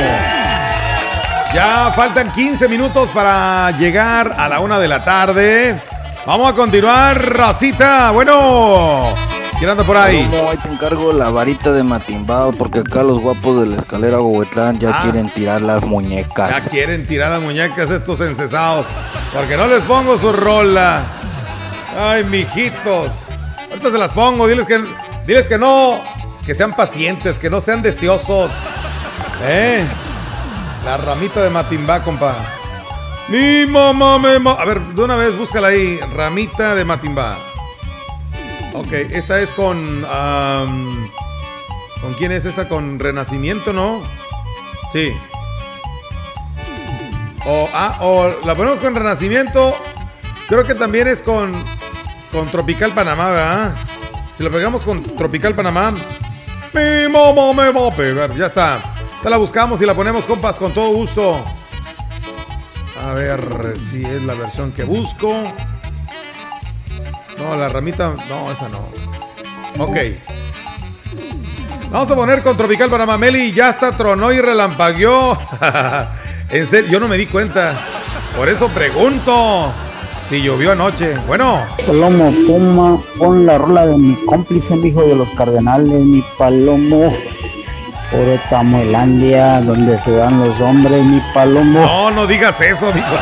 Ya 1.55 1.93
faltan 1.95 2.33
15 2.33 2.69
minutos 2.69 3.11
para 3.11 3.71
llegar 3.73 4.35
a 4.37 4.49
la 4.49 4.61
una 4.61 4.79
de 4.79 4.89
la 4.89 5.05
tarde. 5.05 5.81
Vamos 6.27 6.51
a 6.51 6.55
continuar, 6.55 7.37
racita. 7.37 8.11
Bueno, 8.11 9.15
¿quién 9.59 9.71
anda 9.71 9.85
por 9.85 9.97
ahí? 9.97 10.23
Palomo, 10.31 10.51
ahí 10.51 10.57
te 10.57 10.69
encargo 10.69 11.13
la 11.13 11.31
varita 11.31 11.71
de 11.73 11.85
matimbao 11.85 12.51
porque 12.53 12.81
acá 12.81 13.03
los 13.05 13.21
guapos 13.21 13.61
de 13.63 13.69
la 13.69 13.77
escalera 13.79 14.21
Huehuetlán 14.21 14.81
ya 14.81 14.91
Ah. 14.91 15.03
quieren 15.03 15.31
tirar 15.31 15.61
las 15.63 15.85
muñecas. 15.85 16.65
Ya 16.65 16.71
quieren 16.71 17.07
tirar 17.07 17.31
las 17.31 17.41
muñecas 17.43 17.89
estos 17.91 18.21
encesados. 18.21 18.87
Porque 19.33 19.57
no 19.57 19.67
les 19.67 19.83
pongo 19.83 20.19
su 20.19 20.33
rola. 20.33 21.03
Ay, 21.97 22.25
mijitos. 22.25 23.29
Ahorita 23.71 23.93
se 23.93 23.99
las 23.99 24.11
pongo. 24.13 24.49
Diles 24.49 24.67
que, 24.67 24.83
diles 25.27 25.47
que 25.47 25.59
no. 25.59 26.01
Que 26.45 26.53
sean 26.55 26.73
pacientes, 26.75 27.39
que 27.39 27.49
no 27.49 27.61
sean 27.61 27.81
deseosos. 27.81 28.51
¿Eh? 29.45 29.85
La 30.85 30.97
ramita 30.99 31.41
de 31.43 31.51
Matimbá, 31.51 32.03
compa. 32.03 32.35
Mi 33.29 33.65
mamá 33.67 34.19
me 34.19 34.39
ma- 34.39 34.53
A 34.53 34.65
ver, 34.67 34.83
de 34.83 35.03
una 35.03 35.17
vez 35.17 35.37
búscala 35.37 35.69
ahí. 35.69 35.99
Ramita 36.15 36.75
de 36.75 36.85
Matimbá. 36.85 37.39
Ok, 38.75 38.93
esta 38.93 39.41
es 39.41 39.51
con. 39.53 40.03
¿Con 42.01 42.15
quién 42.19 42.33
es 42.33 42.45
esta? 42.45 42.69
Con 42.69 42.99
Renacimiento, 42.99 43.73
¿no? 43.73 44.03
Sí. 44.93 45.17
O, 47.47 47.69
ah, 47.73 47.99
o 48.01 48.29
la 48.45 48.55
ponemos 48.55 48.81
con 48.81 48.95
Renacimiento. 48.95 49.75
Creo 50.49 50.65
que 50.65 50.75
también 50.75 51.09
es 51.09 51.23
con, 51.23 51.53
con 52.31 52.51
Tropical 52.51 52.93
Panamá, 52.93 53.31
¿verdad? 53.31 53.77
Si 54.33 54.43
la 54.43 54.51
pegamos 54.51 54.83
con 54.83 55.03
Tropical 55.03 55.55
Panamá. 55.55 55.93
Mi 56.75 57.09
mamá 57.11 57.53
me 57.55 57.71
va 57.71 57.89
a 57.89 57.95
pegar. 57.95 58.35
Ya 58.37 58.47
está. 58.47 58.79
Ya 59.25 59.31
la 59.31 59.39
buscamos 59.39 59.81
y 59.81 59.87
la 59.87 59.95
ponemos, 59.95 60.27
compas, 60.27 60.59
con 60.59 60.75
todo 60.75 60.89
gusto. 60.91 61.43
A 63.03 63.15
ver 63.15 63.75
si 63.75 64.05
es 64.05 64.23
la 64.23 64.35
versión 64.35 64.71
que 64.71 64.85
busco. 64.85 65.35
No, 67.39 67.57
la 67.57 67.71
ramita. 67.71 68.15
No, 68.29 68.53
esa 68.53 68.69
no. 68.69 68.81
Ok. 69.83 69.97
Vamos 71.91 72.11
a 72.11 72.15
poner 72.15 72.43
con 72.43 72.55
Tropical 72.55 72.91
Panamá. 72.91 73.17
Meli 73.17 73.51
ya 73.51 73.71
está, 73.71 73.97
tronó 73.97 74.31
y 74.31 74.43
relampagueó. 74.43 75.39
en 76.51 76.67
serio, 76.67 76.91
yo 76.91 77.01
no 77.01 77.09
me 77.09 77.17
di 77.17 77.25
cuenta. 77.25 77.81
Por 78.37 78.51
eso 78.51 78.69
pregunto 78.69 79.73
si 80.29 80.43
llovió 80.43 80.73
anoche. 80.73 81.17
Bueno, 81.27 81.67
Palomo, 81.87 82.31
toma, 82.47 83.01
pon 83.17 83.47
la 83.47 83.57
rola 83.57 83.87
de 83.87 83.97
mi 83.97 84.15
cómplice, 84.27 84.75
el 84.75 84.85
hijo 84.85 85.03
de 85.03 85.15
los 85.15 85.31
cardenales, 85.31 85.89
mi 85.89 86.23
palomo. 86.37 87.11
Puro 88.11 88.39
Tamuelandia, 88.49 89.61
donde 89.61 90.01
se 90.01 90.13
dan 90.13 90.39
los 90.41 90.61
hombres, 90.61 91.03
mi 91.05 91.21
palomo. 91.33 91.81
No, 91.81 92.11
no 92.11 92.27
digas 92.27 92.61
eso, 92.61 92.89
amigo. 92.89 93.07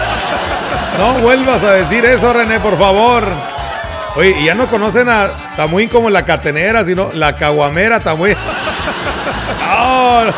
No 0.99 1.15
vuelvas 1.21 1.63
a 1.63 1.73
decir 1.73 2.05
eso, 2.05 2.35
René, 2.35 2.61
por 2.61 2.79
favor. 2.79 3.25
Oye, 4.15 4.37
y 4.41 4.45
ya 4.45 4.55
no 4.55 4.67
conocen 4.67 5.09
a 5.09 5.29
Tamuín 5.57 5.89
como 5.89 6.11
la 6.11 6.27
catenera, 6.27 6.85
sino 6.85 7.11
la 7.15 7.35
caguamera 7.35 8.01
Tamuín. 8.01 8.37
No, 9.73 10.27
no. 10.27 10.33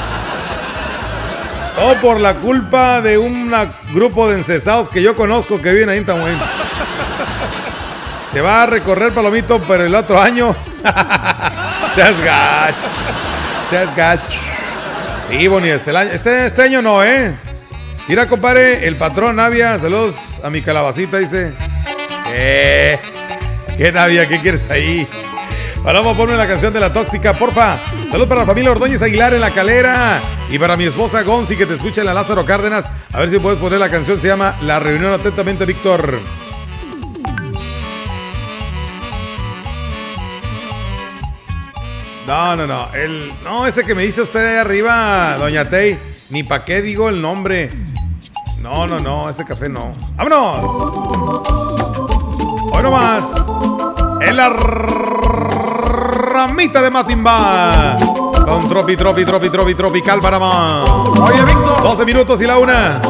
Todo 1.77 1.95
por 2.01 2.21
la 2.21 2.35
culpa 2.35 3.01
de 3.01 3.19
un 3.19 3.53
grupo 3.93 4.29
de 4.29 4.39
encesados 4.39 4.89
que 4.89 5.03
yo 5.03 5.17
conozco 5.17 5.61
que 5.61 5.73
viven 5.73 5.89
ahí 5.89 5.99
en 5.99 6.07
Tamuín. 6.07 6.39
Se 8.33 8.41
va 8.41 8.63
a 8.63 8.67
recorrer 8.67 9.13
Palomito, 9.13 9.61
pero 9.67 9.85
el 9.85 9.95
otro 9.95 10.21
año. 10.21 10.55
Seas 11.95 12.21
gach. 12.25 12.75
Seas 13.71 13.97
gach. 13.97 14.21
Sí, 15.31 15.49
Boni, 15.49 15.69
este, 15.69 15.91
este, 16.15 16.47
este 16.47 16.63
año 16.63 16.83
no, 16.83 17.03
¿eh? 17.03 17.35
Mira, 18.07 18.27
compadre, 18.27 18.87
el 18.87 18.97
patrón 18.97 19.37
Navia, 19.37 19.79
saludos 19.79 20.41
a 20.45 20.51
mi 20.51 20.61
calabacita, 20.61 21.19
dice. 21.19 21.55
Eh, 22.33 22.99
¿qué 23.77 23.91
Navia? 23.91 24.29
¿Qué 24.29 24.41
quieres 24.41 24.69
ahí? 24.71 25.09
Vamos 25.83 26.15
a 26.15 26.17
ponerme 26.17 26.43
la 26.43 26.47
canción 26.47 26.73
de 26.73 26.81
la 26.81 26.93
tóxica, 26.93 27.33
porfa. 27.33 27.77
Saludos 28.11 28.29
para 28.29 28.41
la 28.43 28.47
familia 28.47 28.71
Ordóñez 28.71 29.03
Aguilar 29.03 29.35
en 29.35 29.41
la 29.41 29.51
calera. 29.51 30.21
Y 30.51 30.59
para 30.59 30.77
mi 30.77 30.85
esposa 30.85 31.23
Gonzi, 31.23 31.57
que 31.57 31.67
te 31.67 31.75
escucha 31.75 32.03
en 32.03 32.07
la 32.07 32.15
Lázaro 32.15 32.45
Cárdenas. 32.45 32.91
A 33.13 33.21
ver 33.21 33.31
si 33.31 33.39
puedes 33.39 33.59
poner 33.59 33.79
la 33.79 33.89
canción, 33.89 34.21
se 34.21 34.29
llama 34.29 34.57
La 34.63 34.79
Reunión 34.79 35.13
Atentamente, 35.13 35.65
Víctor. 35.65 36.21
No, 42.27 42.57
no, 42.57 42.67
no. 42.67 42.89
El, 42.95 43.33
no, 43.43 43.67
ese 43.67 43.85
que 43.85 43.95
me 43.95 44.03
dice 44.03 44.23
usted 44.23 44.45
ahí 44.45 44.57
arriba, 44.57 45.37
doña 45.39 45.69
Tey. 45.69 45.99
Ni 46.31 46.43
pa' 46.43 46.65
qué 46.65 46.81
digo 46.81 47.09
el 47.09 47.21
nombre. 47.21 47.71
No, 48.63 48.87
no, 48.87 48.99
no, 48.99 49.29
ese 49.29 49.45
café 49.45 49.69
no. 49.69 49.91
¡Vámonos! 50.17 50.65
Hoy 52.73 52.83
nomás. 52.83 53.25
En 54.23 54.37
la 54.37 54.49
ramita 56.33 56.81
de 56.81 56.91
Matimba. 56.91 57.97
Con 58.47 58.69
Tropi, 58.69 58.97
Tropi, 58.97 59.25
Tropi, 59.25 59.51
Tropi, 59.51 59.75
Tropical 59.75 60.21
Panamá. 60.21 60.83
Oye, 60.85 61.45
Víctor. 61.45 61.83
12 61.83 62.05
minutos 62.07 62.41
y 62.41 62.47
la 62.47 62.59
una. 62.59 63.03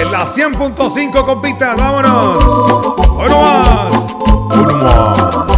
En 0.00 0.10
la 0.10 0.26
100.5, 0.26 1.24
compitas. 1.26 1.76
Vámonos. 1.76 2.42
Hoy 3.10 3.28
nomás. 3.28 3.94
Hoy 4.50 4.66
nomás. 4.66 5.55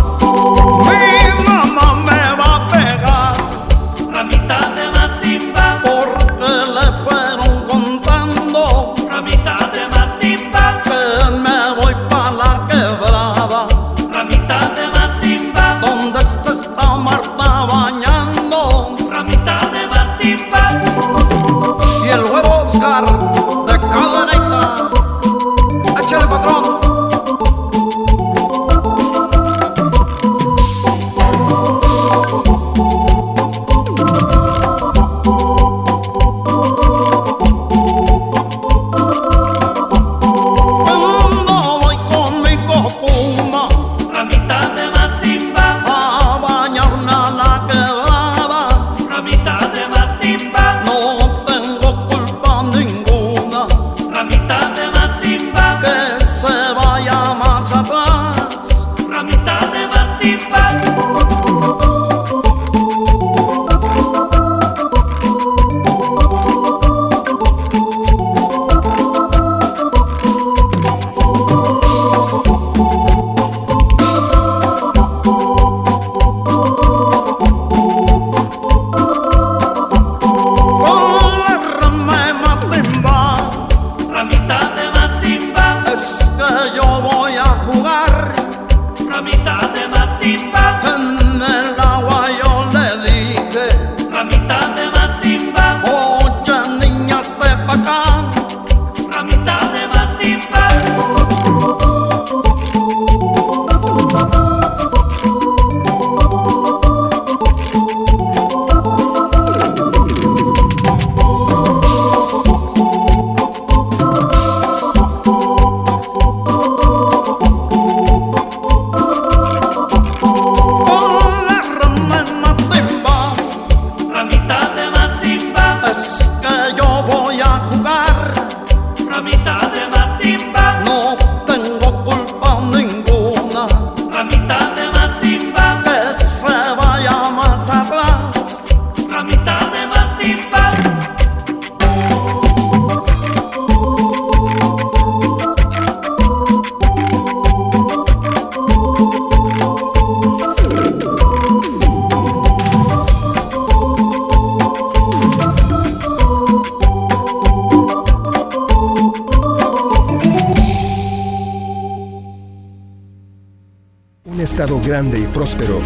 Próspero 165.38 165.80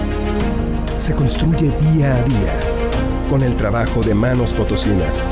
se 0.97 1.13
construye 1.15 1.71
día 1.93 2.17
a 2.17 2.23
día 2.23 2.59
con 3.29 3.43
el 3.43 3.55
trabajo 3.55 4.01
de 4.01 4.15
manos 4.15 4.55
potosinas, 4.55 5.29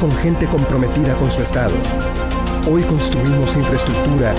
con 0.00 0.10
gente 0.10 0.48
comprometida 0.48 1.16
con 1.16 1.30
su 1.30 1.40
Estado. 1.40 1.76
Hoy 2.68 2.82
construimos 2.82 3.54
infraestructura 3.54 4.34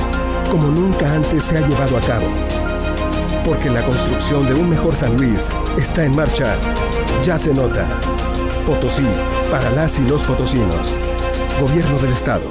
como 0.52 0.68
nunca 0.68 1.14
antes 1.14 1.46
se 1.46 1.58
ha 1.58 1.66
llevado 1.66 1.96
a 1.96 2.02
cabo, 2.02 2.28
porque 3.46 3.70
la 3.70 3.82
construcción 3.84 4.54
de 4.54 4.60
un 4.60 4.70
mejor 4.70 4.98
San 4.98 5.16
Luis 5.16 5.50
está 5.78 6.04
en 6.04 6.14
marcha. 6.14 6.58
Ya 7.24 7.38
se 7.38 7.54
nota. 7.54 7.88
Potosí, 8.66 9.08
para 9.50 9.70
las 9.70 9.98
y 9.98 10.04
los 10.04 10.26
potosinos. 10.26 10.98
Gobierno 11.58 11.98
del 12.00 12.12
Estado. 12.12 12.44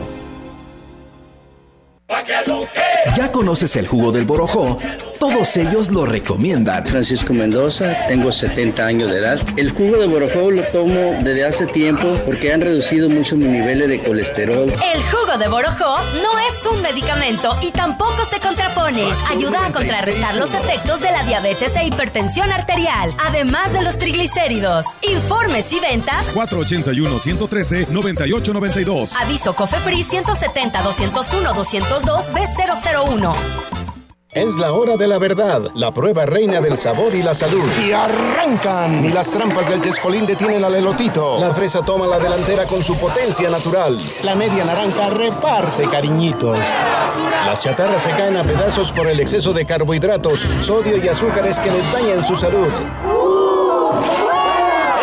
¿Ya 3.15 3.31
conoces 3.31 3.77
el 3.77 3.87
jugo 3.87 4.13
del 4.13 4.25
Borojó? 4.25 4.79
Todos 5.21 5.57
ellos 5.59 5.91
lo 5.91 6.07
recomiendan. 6.07 6.87
Francisco 6.87 7.35
Mendoza, 7.35 7.95
tengo 8.09 8.33
70 8.33 8.87
años 8.87 9.11
de 9.11 9.19
edad. 9.19 9.39
El 9.59 9.71
jugo 9.71 9.99
de 9.99 10.07
Borojó 10.07 10.51
lo 10.51 10.63
tomo 10.69 11.15
desde 11.23 11.45
hace 11.45 11.67
tiempo 11.67 12.15
porque 12.25 12.55
han 12.55 12.63
reducido 12.63 13.11
mucho 13.11 13.37
mi 13.37 13.45
niveles 13.45 13.91
de 13.91 14.01
colesterol. 14.01 14.65
El 14.71 15.03
jugo 15.11 15.37
de 15.39 15.47
Borojó 15.49 15.97
no 16.23 16.39
es 16.49 16.65
un 16.65 16.81
medicamento 16.81 17.55
y 17.61 17.71
tampoco 17.71 18.25
se 18.25 18.41
contrapone. 18.41 19.13
Ayuda 19.29 19.67
a 19.67 19.73
contrarrestar 19.73 20.37
los 20.37 20.55
efectos 20.55 21.03
de 21.03 21.11
la 21.11 21.23
diabetes 21.25 21.77
e 21.77 21.85
hipertensión 21.85 22.51
arterial, 22.51 23.11
además 23.23 23.75
de 23.75 23.83
los 23.83 23.99
triglicéridos. 23.99 24.87
Informes 25.03 25.71
y 25.75 25.81
ventas 25.81 26.35
481-113-9892. 26.35 29.13
Aviso 29.21 29.55
COFEPRI 29.55 30.03
170 30.03 30.81
201 30.81 31.53
202 31.53 32.31
B001. 32.31 33.35
Es 34.33 34.55
la 34.55 34.73
hora 34.73 34.97
de 34.97 35.09
la 35.09 35.19
verdad, 35.19 35.73
la 35.75 35.93
prueba 35.93 36.25
reina 36.25 36.61
del 36.61 36.77
sabor 36.77 37.13
y 37.17 37.21
la 37.21 37.35
salud. 37.35 37.69
Y 37.85 37.91
arrancan. 37.91 39.05
Y 39.05 39.09
las 39.09 39.33
trampas 39.33 39.69
del 39.69 39.81
chescolín 39.81 40.25
detienen 40.25 40.63
al 40.63 40.73
elotito. 40.73 41.41
La 41.41 41.51
fresa 41.51 41.83
toma 41.83 42.07
la 42.07 42.21
delantera 42.21 42.65
con 42.65 42.81
su 42.81 42.97
potencia 42.97 43.51
natural. 43.51 43.99
La 44.23 44.37
media 44.37 44.63
naranja 44.63 45.11
reparte 45.11 45.83
cariñitos. 45.91 46.61
Las 47.45 47.59
chatarras 47.59 48.03
se 48.03 48.11
caen 48.11 48.37
a 48.37 48.45
pedazos 48.45 48.93
por 48.93 49.09
el 49.09 49.19
exceso 49.19 49.53
de 49.53 49.67
carbohidratos, 49.67 50.47
sodio 50.61 51.05
y 51.05 51.09
azúcares 51.09 51.59
que 51.59 51.73
les 51.73 51.91
dañan 51.91 52.23
su 52.23 52.37
salud. 52.37 52.69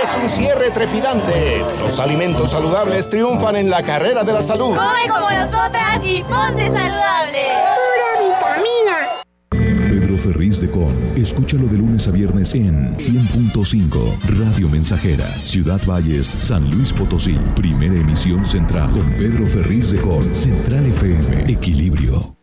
Es 0.02 0.18
un 0.24 0.30
cierre 0.30 0.72
trepidante. 0.72 1.66
Los 1.82 2.00
alimentos 2.00 2.52
saludables 2.52 3.10
triunfan 3.10 3.58
en 3.58 3.70
la 3.70 3.84
carrera 3.84 4.24
de 4.24 4.32
la 4.32 4.42
salud. 4.42 4.74
Come 4.74 5.10
como 5.10 5.30
nosotras 5.30 6.00
y 6.02 6.24
ponte 6.24 6.68
saludable. 6.68 7.77
Escúchalo 11.28 11.68
de 11.68 11.78
lunes 11.78 12.08
a 12.08 12.12
viernes 12.12 12.56
en 12.56 12.96
100.5 12.96 14.18
Radio 14.40 14.70
Mensajera, 14.70 15.26
Ciudad 15.44 15.82
Valles, 15.86 16.26
San 16.26 16.72
Luis 16.72 16.94
Potosí. 16.94 17.38
Primera 17.54 17.96
emisión 17.96 18.46
central 18.46 18.92
con 18.92 19.12
Pedro 19.12 19.46
Ferriz 19.46 19.92
de 19.92 20.00
Con. 20.00 20.24
Central 20.34 20.86
FM. 20.86 21.52
Equilibrio. 21.52 22.38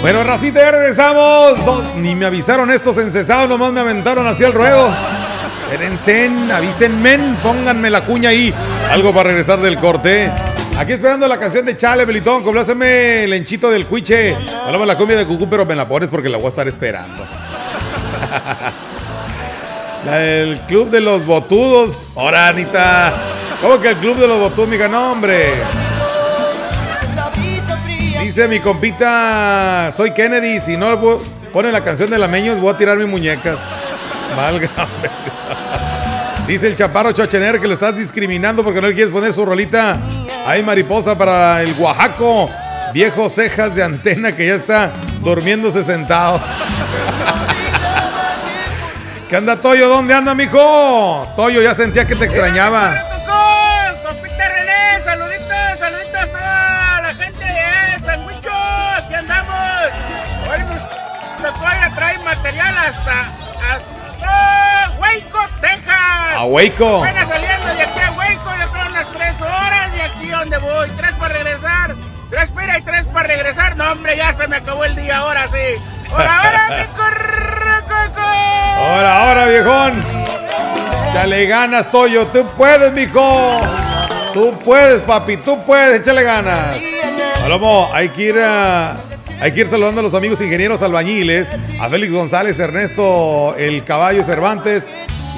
Bueno, 0.00 0.24
racita, 0.24 0.72
regresamos. 0.72 1.56
Ni 1.98 2.16
me 2.16 2.26
avisaron 2.26 2.72
estos 2.72 2.98
encesados, 2.98 3.48
nomás 3.48 3.72
me 3.72 3.78
aventaron 3.78 4.26
hacia 4.26 4.48
el 4.48 4.54
ruedo. 4.54 4.90
Espérense, 5.70 6.28
avísenme, 6.52 7.36
pónganme 7.44 7.90
la 7.90 8.00
cuña 8.00 8.30
ahí. 8.30 8.52
Algo 8.90 9.12
para 9.12 9.28
regresar 9.28 9.60
del 9.60 9.76
corte. 9.78 10.30
Aquí 10.78 10.92
esperando 10.92 11.26
la 11.28 11.38
canción 11.38 11.64
de 11.64 11.76
Chale, 11.76 12.04
Belitón. 12.04 12.42
Compláceme 12.42 13.24
el 13.24 13.32
enchito 13.32 13.70
del 13.70 13.86
cuiche. 13.86 14.34
Hablamos 14.64 14.86
la 14.86 14.96
cumbia 14.96 15.16
de 15.16 15.26
cucú, 15.26 15.48
pero 15.48 15.66
me 15.66 15.74
la 15.76 15.86
pones 15.88 16.08
porque 16.08 16.28
la 16.28 16.38
voy 16.38 16.46
a 16.46 16.50
estar 16.50 16.66
esperando. 16.68 17.24
la 20.06 20.16
del 20.18 20.58
Club 20.60 20.90
de 20.90 21.00
los 21.00 21.24
Botudos. 21.26 21.96
Ahora, 22.16 22.48
Anita. 22.48 23.12
¿Cómo 23.60 23.78
que 23.80 23.88
el 23.90 23.96
Club 23.96 24.16
de 24.16 24.26
los 24.28 24.38
Botudos, 24.38 24.68
miga? 24.68 24.88
No, 24.88 25.12
hombre. 25.12 25.52
Dice 28.22 28.46
mi 28.48 28.60
compita, 28.60 29.90
soy 29.96 30.12
Kennedy. 30.12 30.60
Si 30.60 30.76
no 30.76 30.96
vo- 31.00 31.20
pone 31.52 31.72
la 31.72 31.82
canción 31.82 32.10
de 32.10 32.18
Lameños, 32.18 32.60
voy 32.60 32.74
a 32.74 32.76
tirar 32.76 32.96
mis 32.96 33.06
muñecas. 33.08 33.58
Valga. 34.36 34.68
Dice 36.48 36.66
el 36.66 36.74
chaparro 36.76 37.12
Chochener 37.12 37.60
que 37.60 37.68
lo 37.68 37.74
estás 37.74 37.94
discriminando 37.94 38.64
porque 38.64 38.80
no 38.80 38.88
le 38.88 38.94
quieres 38.94 39.12
poner 39.12 39.34
su 39.34 39.44
rolita. 39.44 40.00
Hay 40.46 40.62
mariposa 40.62 41.18
para 41.18 41.62
el 41.62 41.78
Oaxaco. 41.78 42.48
Viejo 42.94 43.28
cejas 43.28 43.74
de 43.74 43.82
antena 43.82 44.34
que 44.34 44.46
ya 44.46 44.54
está 44.54 44.90
durmiéndose 45.22 45.84
sentado. 45.84 46.40
¿Qué 49.28 49.36
anda, 49.36 49.60
Toyo? 49.60 49.90
¿Dónde 49.90 50.14
anda, 50.14 50.34
mijo? 50.34 51.30
Toyo, 51.36 51.60
ya 51.60 51.74
sentía 51.74 52.06
que 52.06 52.16
te 52.16 52.24
extrañaba. 52.24 53.17
A 66.38 66.44
Hueco. 66.44 67.02
Apenas 67.02 67.28
saliendo 67.28 67.66
de 67.74 67.82
aquí 67.82 67.98
a 67.98 68.12
Hueco, 68.12 68.50
yo 68.60 68.70
creo 68.70 68.86
unas 68.86 69.08
tres 69.08 69.34
horas 69.40 69.92
de 69.92 70.02
aquí 70.02 70.28
donde 70.28 70.58
voy, 70.58 70.88
tres 70.96 71.12
para 71.18 71.34
regresar. 71.34 71.96
Tres 72.30 72.50
para 72.52 72.78
y 72.78 72.82
tres 72.82 73.06
para 73.06 73.26
regresar. 73.26 73.76
No, 73.76 73.90
hombre, 73.90 74.16
ya 74.16 74.32
se 74.32 74.46
me 74.46 74.54
acabó 74.54 74.84
el 74.84 74.94
día, 74.94 75.16
ahora 75.16 75.48
sí. 75.48 75.82
Ahora, 76.12 76.38
ahora, 76.38 76.68
mi 76.68 76.84
correcoco. 76.96 78.20
Ahora, 78.20 79.28
ahora, 79.28 79.46
viejón. 79.46 80.04
Échale 81.08 81.46
ganas, 81.46 81.90
Toyo. 81.90 82.28
Tú 82.28 82.46
puedes, 82.56 82.92
mijo. 82.92 83.60
Tú 84.32 84.56
puedes, 84.64 85.02
papi. 85.02 85.38
Tú 85.38 85.64
puedes. 85.64 86.02
Échale 86.02 86.22
ganas. 86.22 86.76
Palomo, 87.40 87.90
hay 87.92 88.10
que 88.10 88.22
ir 88.22 88.38
a. 88.38 88.96
Hay 89.40 89.50
que 89.50 89.62
ir 89.62 89.66
saludando 89.68 90.02
a 90.02 90.04
los 90.04 90.14
amigos 90.14 90.40
ingenieros 90.40 90.82
albañiles, 90.82 91.50
a 91.80 91.88
Félix 91.88 92.12
González, 92.12 92.58
Ernesto 92.60 93.56
El 93.56 93.82
Caballo 93.84 94.22
Cervantes 94.22 94.88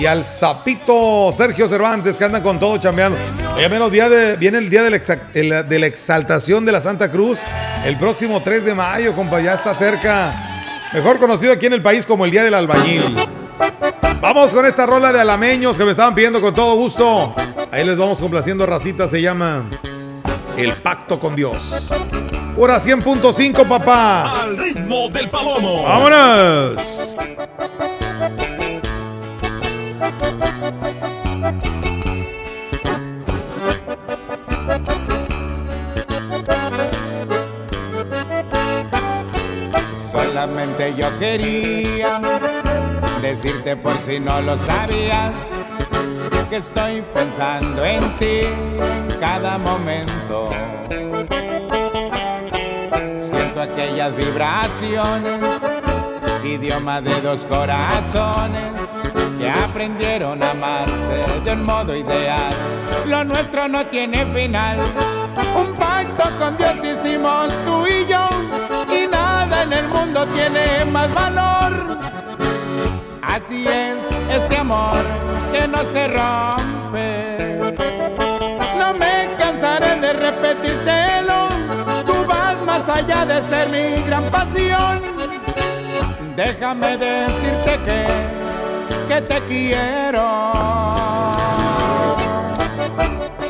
y 0.00 0.06
al 0.06 0.24
Zapito 0.24 1.30
Sergio 1.36 1.68
Cervantes 1.68 2.16
que 2.16 2.24
andan 2.24 2.42
con 2.42 2.58
todo 2.58 2.78
chambeando. 2.78 3.18
Ya 3.60 3.68
menos 3.68 3.92
día 3.92 4.08
de, 4.08 4.36
viene 4.36 4.58
el 4.58 4.70
día 4.70 4.82
de 4.82 4.90
la, 4.90 4.96
exa- 4.96 5.20
el- 5.34 5.68
de 5.68 5.78
la 5.78 5.86
exaltación 5.86 6.64
de 6.64 6.72
la 6.72 6.80
Santa 6.80 7.10
Cruz, 7.10 7.40
el 7.84 7.98
próximo 7.98 8.40
3 8.40 8.64
de 8.64 8.74
mayo, 8.74 9.14
compa, 9.14 9.40
ya 9.40 9.52
está 9.54 9.74
cerca. 9.74 10.62
Mejor 10.94 11.18
conocido 11.18 11.52
aquí 11.52 11.66
en 11.66 11.74
el 11.74 11.82
país 11.82 12.06
como 12.06 12.24
el 12.24 12.30
Día 12.30 12.42
del 12.44 12.54
Albañil. 12.54 13.14
Vamos 14.20 14.50
con 14.50 14.64
esta 14.66 14.86
rola 14.86 15.12
de 15.12 15.20
alameños 15.20 15.76
que 15.78 15.84
me 15.84 15.90
estaban 15.90 16.14
pidiendo 16.14 16.40
con 16.40 16.54
todo 16.54 16.74
gusto. 16.76 17.34
Ahí 17.70 17.84
les 17.84 17.96
vamos 17.98 18.18
complaciendo, 18.18 18.64
racita, 18.66 19.06
se 19.06 19.20
llama 19.20 19.64
El 20.56 20.72
Pacto 20.74 21.20
con 21.20 21.36
Dios. 21.36 21.90
Hora 22.56 22.78
100.5, 22.80 23.68
papá. 23.68 24.42
Al 24.42 24.56
ritmo 24.56 25.08
del 25.10 25.28
palomo. 25.28 25.84
¡Vámonos! 25.84 27.16
Solamente 40.12 40.94
yo 40.96 41.18
quería 41.18 42.20
decirte 43.22 43.76
por 43.76 43.96
si 43.98 44.20
no 44.20 44.40
lo 44.40 44.56
sabías 44.66 45.32
que 46.50 46.56
estoy 46.56 47.02
pensando 47.14 47.84
en 47.84 48.16
ti 48.16 48.40
en 48.42 49.20
cada 49.20 49.56
momento. 49.56 50.50
Siento 53.30 53.60
aquellas 53.60 54.16
vibraciones, 54.16 55.40
idioma 56.44 57.00
de 57.00 57.20
dos 57.20 57.44
corazones 57.44 58.79
que 59.40 59.48
aprendieron 59.48 60.42
a 60.42 60.50
amarse 60.50 61.40
de 61.44 61.52
un 61.52 61.64
modo 61.64 61.96
ideal. 61.96 62.52
Lo 63.06 63.24
nuestro 63.24 63.68
no 63.68 63.84
tiene 63.86 64.26
final. 64.26 64.78
Un 65.56 65.74
pacto 65.76 66.24
con 66.38 66.56
Dios 66.58 66.76
hicimos 66.76 67.48
tú 67.64 67.86
y 67.86 68.06
yo 68.06 68.28
y 68.94 69.06
nada 69.06 69.62
en 69.62 69.72
el 69.72 69.88
mundo 69.88 70.26
tiene 70.26 70.84
más 70.84 71.12
valor. 71.14 71.98
Así 73.22 73.66
es 73.66 73.96
este 74.30 74.58
amor 74.58 75.02
que 75.52 75.66
no 75.66 75.84
se 75.90 76.08
rompe. 76.08 77.38
No 78.78 78.92
me 78.92 79.28
cansaré 79.38 80.00
de 80.00 80.12
repetírtelo. 80.12 81.48
Tú 82.06 82.26
vas 82.26 82.60
más 82.66 82.86
allá 82.88 83.24
de 83.24 83.42
ser 83.42 83.68
mi 83.70 84.02
gran 84.02 84.24
pasión. 84.24 85.00
Déjame 86.36 86.96
decirte 86.96 87.78
que, 87.84 88.39
que 89.08 89.20
te 89.20 89.40
quiero. 89.42 90.26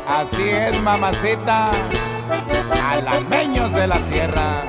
Así 0.07 0.49
es, 0.49 0.83
mamacita. 0.83 1.71
Alameños 2.83 3.73
de 3.73 3.87
la 3.87 3.97
sierra. 3.99 4.63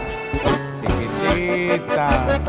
Chiquitita. 0.81 2.39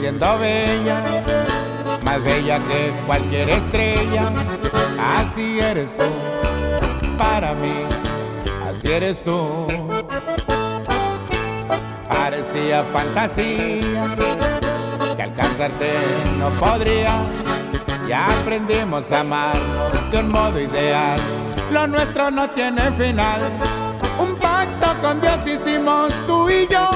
Siendo 0.00 0.38
bella, 0.38 1.02
más 2.02 2.22
bella 2.22 2.60
que 2.68 2.92
cualquier 3.06 3.50
estrella. 3.50 4.32
Así 5.18 5.58
eres 5.60 5.96
tú, 5.96 6.04
para 7.16 7.54
mí, 7.54 7.74
así 8.68 8.92
eres 8.92 9.22
tú. 9.24 9.66
Parecía 12.08 12.84
fantasía 12.92 14.16
que 15.16 15.22
alcanzarte 15.22 15.92
no 16.38 16.50
podría. 16.50 17.24
Ya 18.06 18.26
aprendimos 18.40 19.10
a 19.12 19.20
amarnos 19.20 20.10
de 20.10 20.20
un 20.20 20.28
modo 20.28 20.60
ideal. 20.60 21.20
Lo 21.70 21.86
nuestro 21.86 22.30
no 22.30 22.48
tiene 22.50 22.90
final. 22.92 23.40
Un 24.18 24.36
pacto 24.36 24.94
con 25.02 25.20
Dios 25.20 25.46
hicimos 25.46 26.14
tú 26.26 26.48
y 26.48 26.66
yo. 26.68 26.90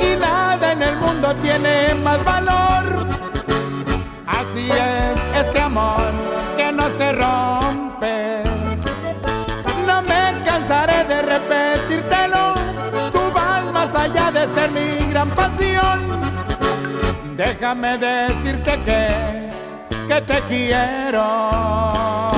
Y 0.00 0.16
nada 0.20 0.72
en 0.72 0.82
el 0.82 0.96
mundo 0.96 1.34
tiene 1.42 1.94
más 1.94 2.22
valor. 2.24 3.06
Así 4.26 4.70
es 4.70 5.46
este 5.46 5.60
amor 5.60 6.12
que 6.56 6.72
no 6.72 6.88
se 6.96 7.12
rompe. 7.12 8.42
No 9.86 10.02
me 10.02 10.42
cansaré 10.44 11.04
de 11.04 11.22
repetírtelo. 11.22 12.54
Tú 13.12 13.20
vas 13.34 13.64
más 13.72 13.94
allá 13.94 14.30
de 14.30 14.48
ser 14.48 14.70
mi 14.70 15.10
gran 15.10 15.30
pasión. 15.30 16.20
Déjame 17.36 17.98
decirte 17.98 18.80
que, 18.84 19.48
que 20.08 20.20
te 20.22 20.40
quiero. 20.42 22.37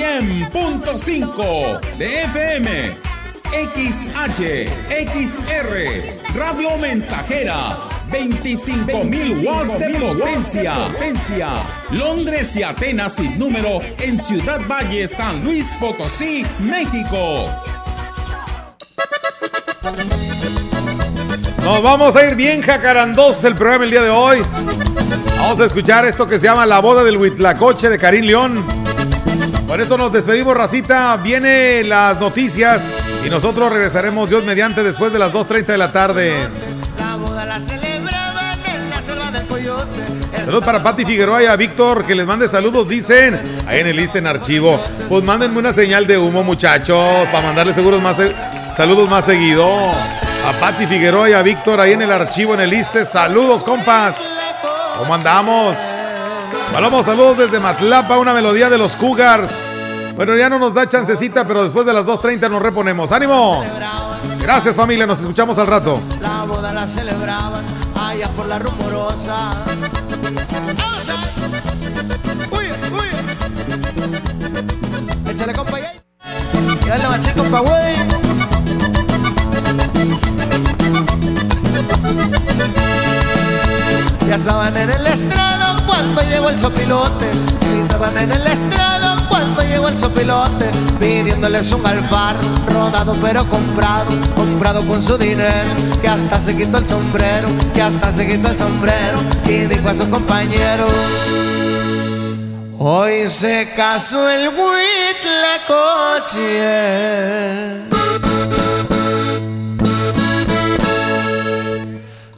.5 0.00 1.80
de 1.98 2.22
FM, 2.22 2.96
XH, 3.50 4.68
XR, 4.88 6.36
Radio 6.36 6.76
Mensajera, 6.78 7.76
25.000 8.08 9.44
watts 9.44 9.78
de 9.78 9.98
potencia. 9.98 10.74
Londres 11.90 12.54
y 12.54 12.62
Atenas 12.62 13.14
sin 13.14 13.38
número 13.38 13.80
en 13.98 14.16
Ciudad 14.18 14.60
Valle, 14.68 15.08
San 15.08 15.44
Luis 15.44 15.66
Potosí, 15.80 16.46
México. 16.60 17.46
Nos 21.62 21.82
vamos 21.82 22.14
a 22.14 22.24
ir 22.24 22.36
bien 22.36 22.62
jacarandosos 22.62 23.42
el 23.44 23.56
programa 23.56 23.84
el 23.84 23.90
día 23.90 24.02
de 24.02 24.10
hoy. 24.10 24.42
Vamos 25.36 25.60
a 25.60 25.64
escuchar 25.64 26.06
esto 26.06 26.28
que 26.28 26.38
se 26.38 26.46
llama 26.46 26.66
La 26.66 26.78
boda 26.78 27.02
del 27.02 27.16
Huitlacoche 27.16 27.88
de 27.88 27.98
Karim 27.98 28.24
León. 28.24 28.87
Con 29.68 29.82
esto 29.82 29.98
nos 29.98 30.10
despedimos, 30.10 30.56
racita. 30.56 31.14
Viene 31.18 31.84
las 31.84 32.18
noticias 32.18 32.88
y 33.22 33.28
nosotros 33.28 33.70
regresaremos, 33.70 34.30
Dios 34.30 34.42
mediante, 34.42 34.82
después 34.82 35.12
de 35.12 35.18
las 35.18 35.30
2.30 35.30 35.66
de 35.66 35.78
la 35.78 35.92
tarde. 35.92 36.32
La 36.98 37.16
boda 37.16 37.44
la 37.44 37.60
celebraban 37.60 38.64
en 38.64 38.88
la 38.88 39.02
selva 39.02 39.30
del 39.30 39.46
coyote. 39.46 40.06
Saludos 40.42 40.64
para 40.64 40.82
Pati 40.82 41.04
Figueroa 41.04 41.42
y 41.42 41.46
a 41.46 41.54
Víctor, 41.56 42.06
que 42.06 42.14
les 42.14 42.26
mande 42.26 42.48
saludos, 42.48 42.88
dicen. 42.88 43.38
Ahí 43.66 43.80
en 43.80 43.88
el 43.88 43.96
list 43.96 44.16
en 44.16 44.26
archivo. 44.26 44.80
Pues 45.06 45.22
mándenme 45.22 45.58
una 45.58 45.74
señal 45.74 46.06
de 46.06 46.16
humo, 46.16 46.42
muchachos, 46.42 47.28
para 47.30 47.42
mandarle 47.42 47.74
seguros 47.74 48.00
más 48.00 48.16
saludos 48.74 49.10
más 49.10 49.26
seguido. 49.26 49.90
A 49.90 50.52
Pati 50.58 50.86
Figueroa 50.86 51.28
y 51.28 51.34
a 51.34 51.42
Víctor 51.42 51.78
ahí 51.78 51.92
en 51.92 52.00
el 52.00 52.10
archivo, 52.10 52.54
en 52.54 52.60
el 52.60 52.70
liste. 52.70 53.04
Saludos, 53.04 53.62
compas. 53.62 54.26
¿Cómo 54.96 55.14
andamos? 55.14 55.76
Palomos, 56.72 57.06
saludos 57.06 57.38
desde 57.38 57.60
Matlapa, 57.60 58.18
una 58.18 58.32
melodía 58.32 58.70
de 58.70 58.78
los 58.78 58.94
Cougars. 58.96 59.50
Bueno, 60.14 60.36
ya 60.36 60.48
no 60.48 60.58
nos 60.58 60.74
da 60.74 60.88
chancecita, 60.88 61.46
pero 61.46 61.62
después 61.62 61.86
de 61.86 61.92
las 61.92 62.04
2.30 62.04 62.50
nos 62.50 62.60
reponemos. 62.62 63.12
¡Ánimo! 63.12 63.64
Gracias 64.40 64.74
familia, 64.76 65.06
nos 65.06 65.20
escuchamos 65.20 65.58
al 65.58 65.66
rato. 65.66 66.00
La 66.20 66.44
boda 66.44 66.72
la 66.72 66.86
celebraban 66.86 67.64
allá 67.96 68.28
por 68.30 68.46
la 68.46 68.58
rumorosa. 68.58 69.50
¡Uy, 72.50 72.66
uy! 72.92 73.08
Échale, 75.30 75.52
compa. 75.52 75.78
Y 75.80 76.88
dale 76.88 77.08
machín, 77.08 77.34
compa, 77.34 77.60
güey. 77.60 77.96
Ya 84.26 84.34
estaban 84.34 84.76
en 84.76 84.90
el 84.90 85.06
estrado 85.06 85.67
cuando 85.98 86.22
llegó 86.22 86.48
el 86.48 86.58
sopilote. 86.58 87.26
Estaban 87.82 88.16
en 88.18 88.30
el 88.30 88.46
estrado 88.46 89.16
cuando 89.28 89.62
llegó 89.62 89.88
el 89.88 89.98
sopilote. 89.98 90.70
Pidiéndoles 91.00 91.72
un 91.72 91.84
alfar, 91.84 92.36
rodado 92.68 93.16
pero 93.20 93.44
comprado. 93.48 94.12
Comprado 94.36 94.86
con 94.86 95.02
su 95.02 95.18
dinero, 95.18 95.70
que 96.00 96.06
hasta 96.08 96.38
se 96.38 96.56
quitó 96.56 96.78
el 96.78 96.86
sombrero. 96.86 97.48
Que 97.74 97.82
hasta 97.82 98.12
se 98.12 98.28
quitó 98.28 98.50
el 98.50 98.56
sombrero. 98.56 99.18
Y 99.46 99.64
dijo 99.64 99.88
a 99.88 99.94
su 99.94 100.08
compañero. 100.08 100.86
Hoy 102.78 103.26
se 103.26 103.68
casó 103.74 104.30
el 104.30 104.50
Huitlacoche 104.50 105.08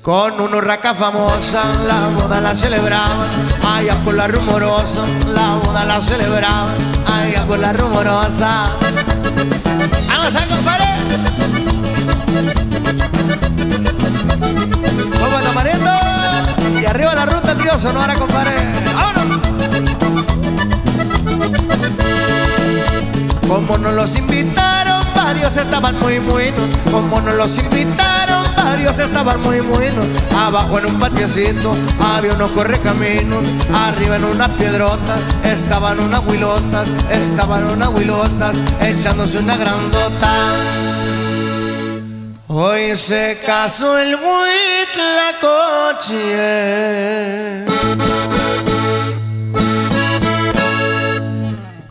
Con 0.02 0.40
una 0.40 0.56
urraca 0.56 0.94
famosa, 0.94 1.62
la 1.86 2.08
boda 2.18 2.40
la 2.40 2.54
celebraban, 2.54 3.28
allá 3.62 4.02
por 4.02 4.14
la 4.14 4.28
rumorosa, 4.28 5.02
la 5.34 5.56
boda 5.56 5.84
la 5.84 6.00
celebraban, 6.00 6.74
allá 7.06 7.44
por 7.46 7.58
la 7.58 7.74
rumorosa. 7.74 8.64
¡Vamos 10.08 10.36
a 10.36 10.46
compadre! 10.46 10.86
¡Vamos 15.20 15.42
tamariendo! 15.42 15.90
Y 16.80 16.86
arriba 16.86 17.14
la 17.14 17.26
ruta, 17.26 17.54
tío 17.54 17.78
Sonora, 17.78 18.14
compadre. 18.14 18.52
¡Vámonos! 18.94 19.38
Como 23.46 23.76
nos 23.76 23.94
los 23.94 24.16
invitaron, 24.16 25.04
varios 25.14 25.58
estaban 25.58 25.98
muy 26.00 26.20
buenos. 26.20 26.70
Como 26.90 27.20
nos 27.20 27.34
los 27.34 27.58
invitaron, 27.58 28.19
varios 28.80 28.98
estaban 28.98 29.42
muy 29.42 29.60
buenos. 29.60 30.06
Abajo 30.34 30.78
en 30.78 30.86
un 30.86 30.98
patiecito 30.98 31.76
había 32.00 32.32
unos 32.32 32.50
correcaminos. 32.52 33.44
Arriba 33.74 34.16
en 34.16 34.24
unas 34.24 34.48
piedrotas 34.50 35.20
estaban 35.44 36.00
unas 36.00 36.26
huilotas. 36.26 36.88
Estaban 37.10 37.64
unas 37.64 37.90
huilotas 37.90 38.56
echándose 38.80 39.38
una 39.38 39.58
grandota. 39.58 40.32
Hoy 42.48 42.96
se 42.96 43.38
casó 43.44 43.98
el 43.98 44.16
Huitlacoche 44.16 45.10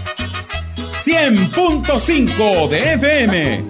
100.5 1.04 2.68
de 2.68 2.94
FM. 2.94 3.64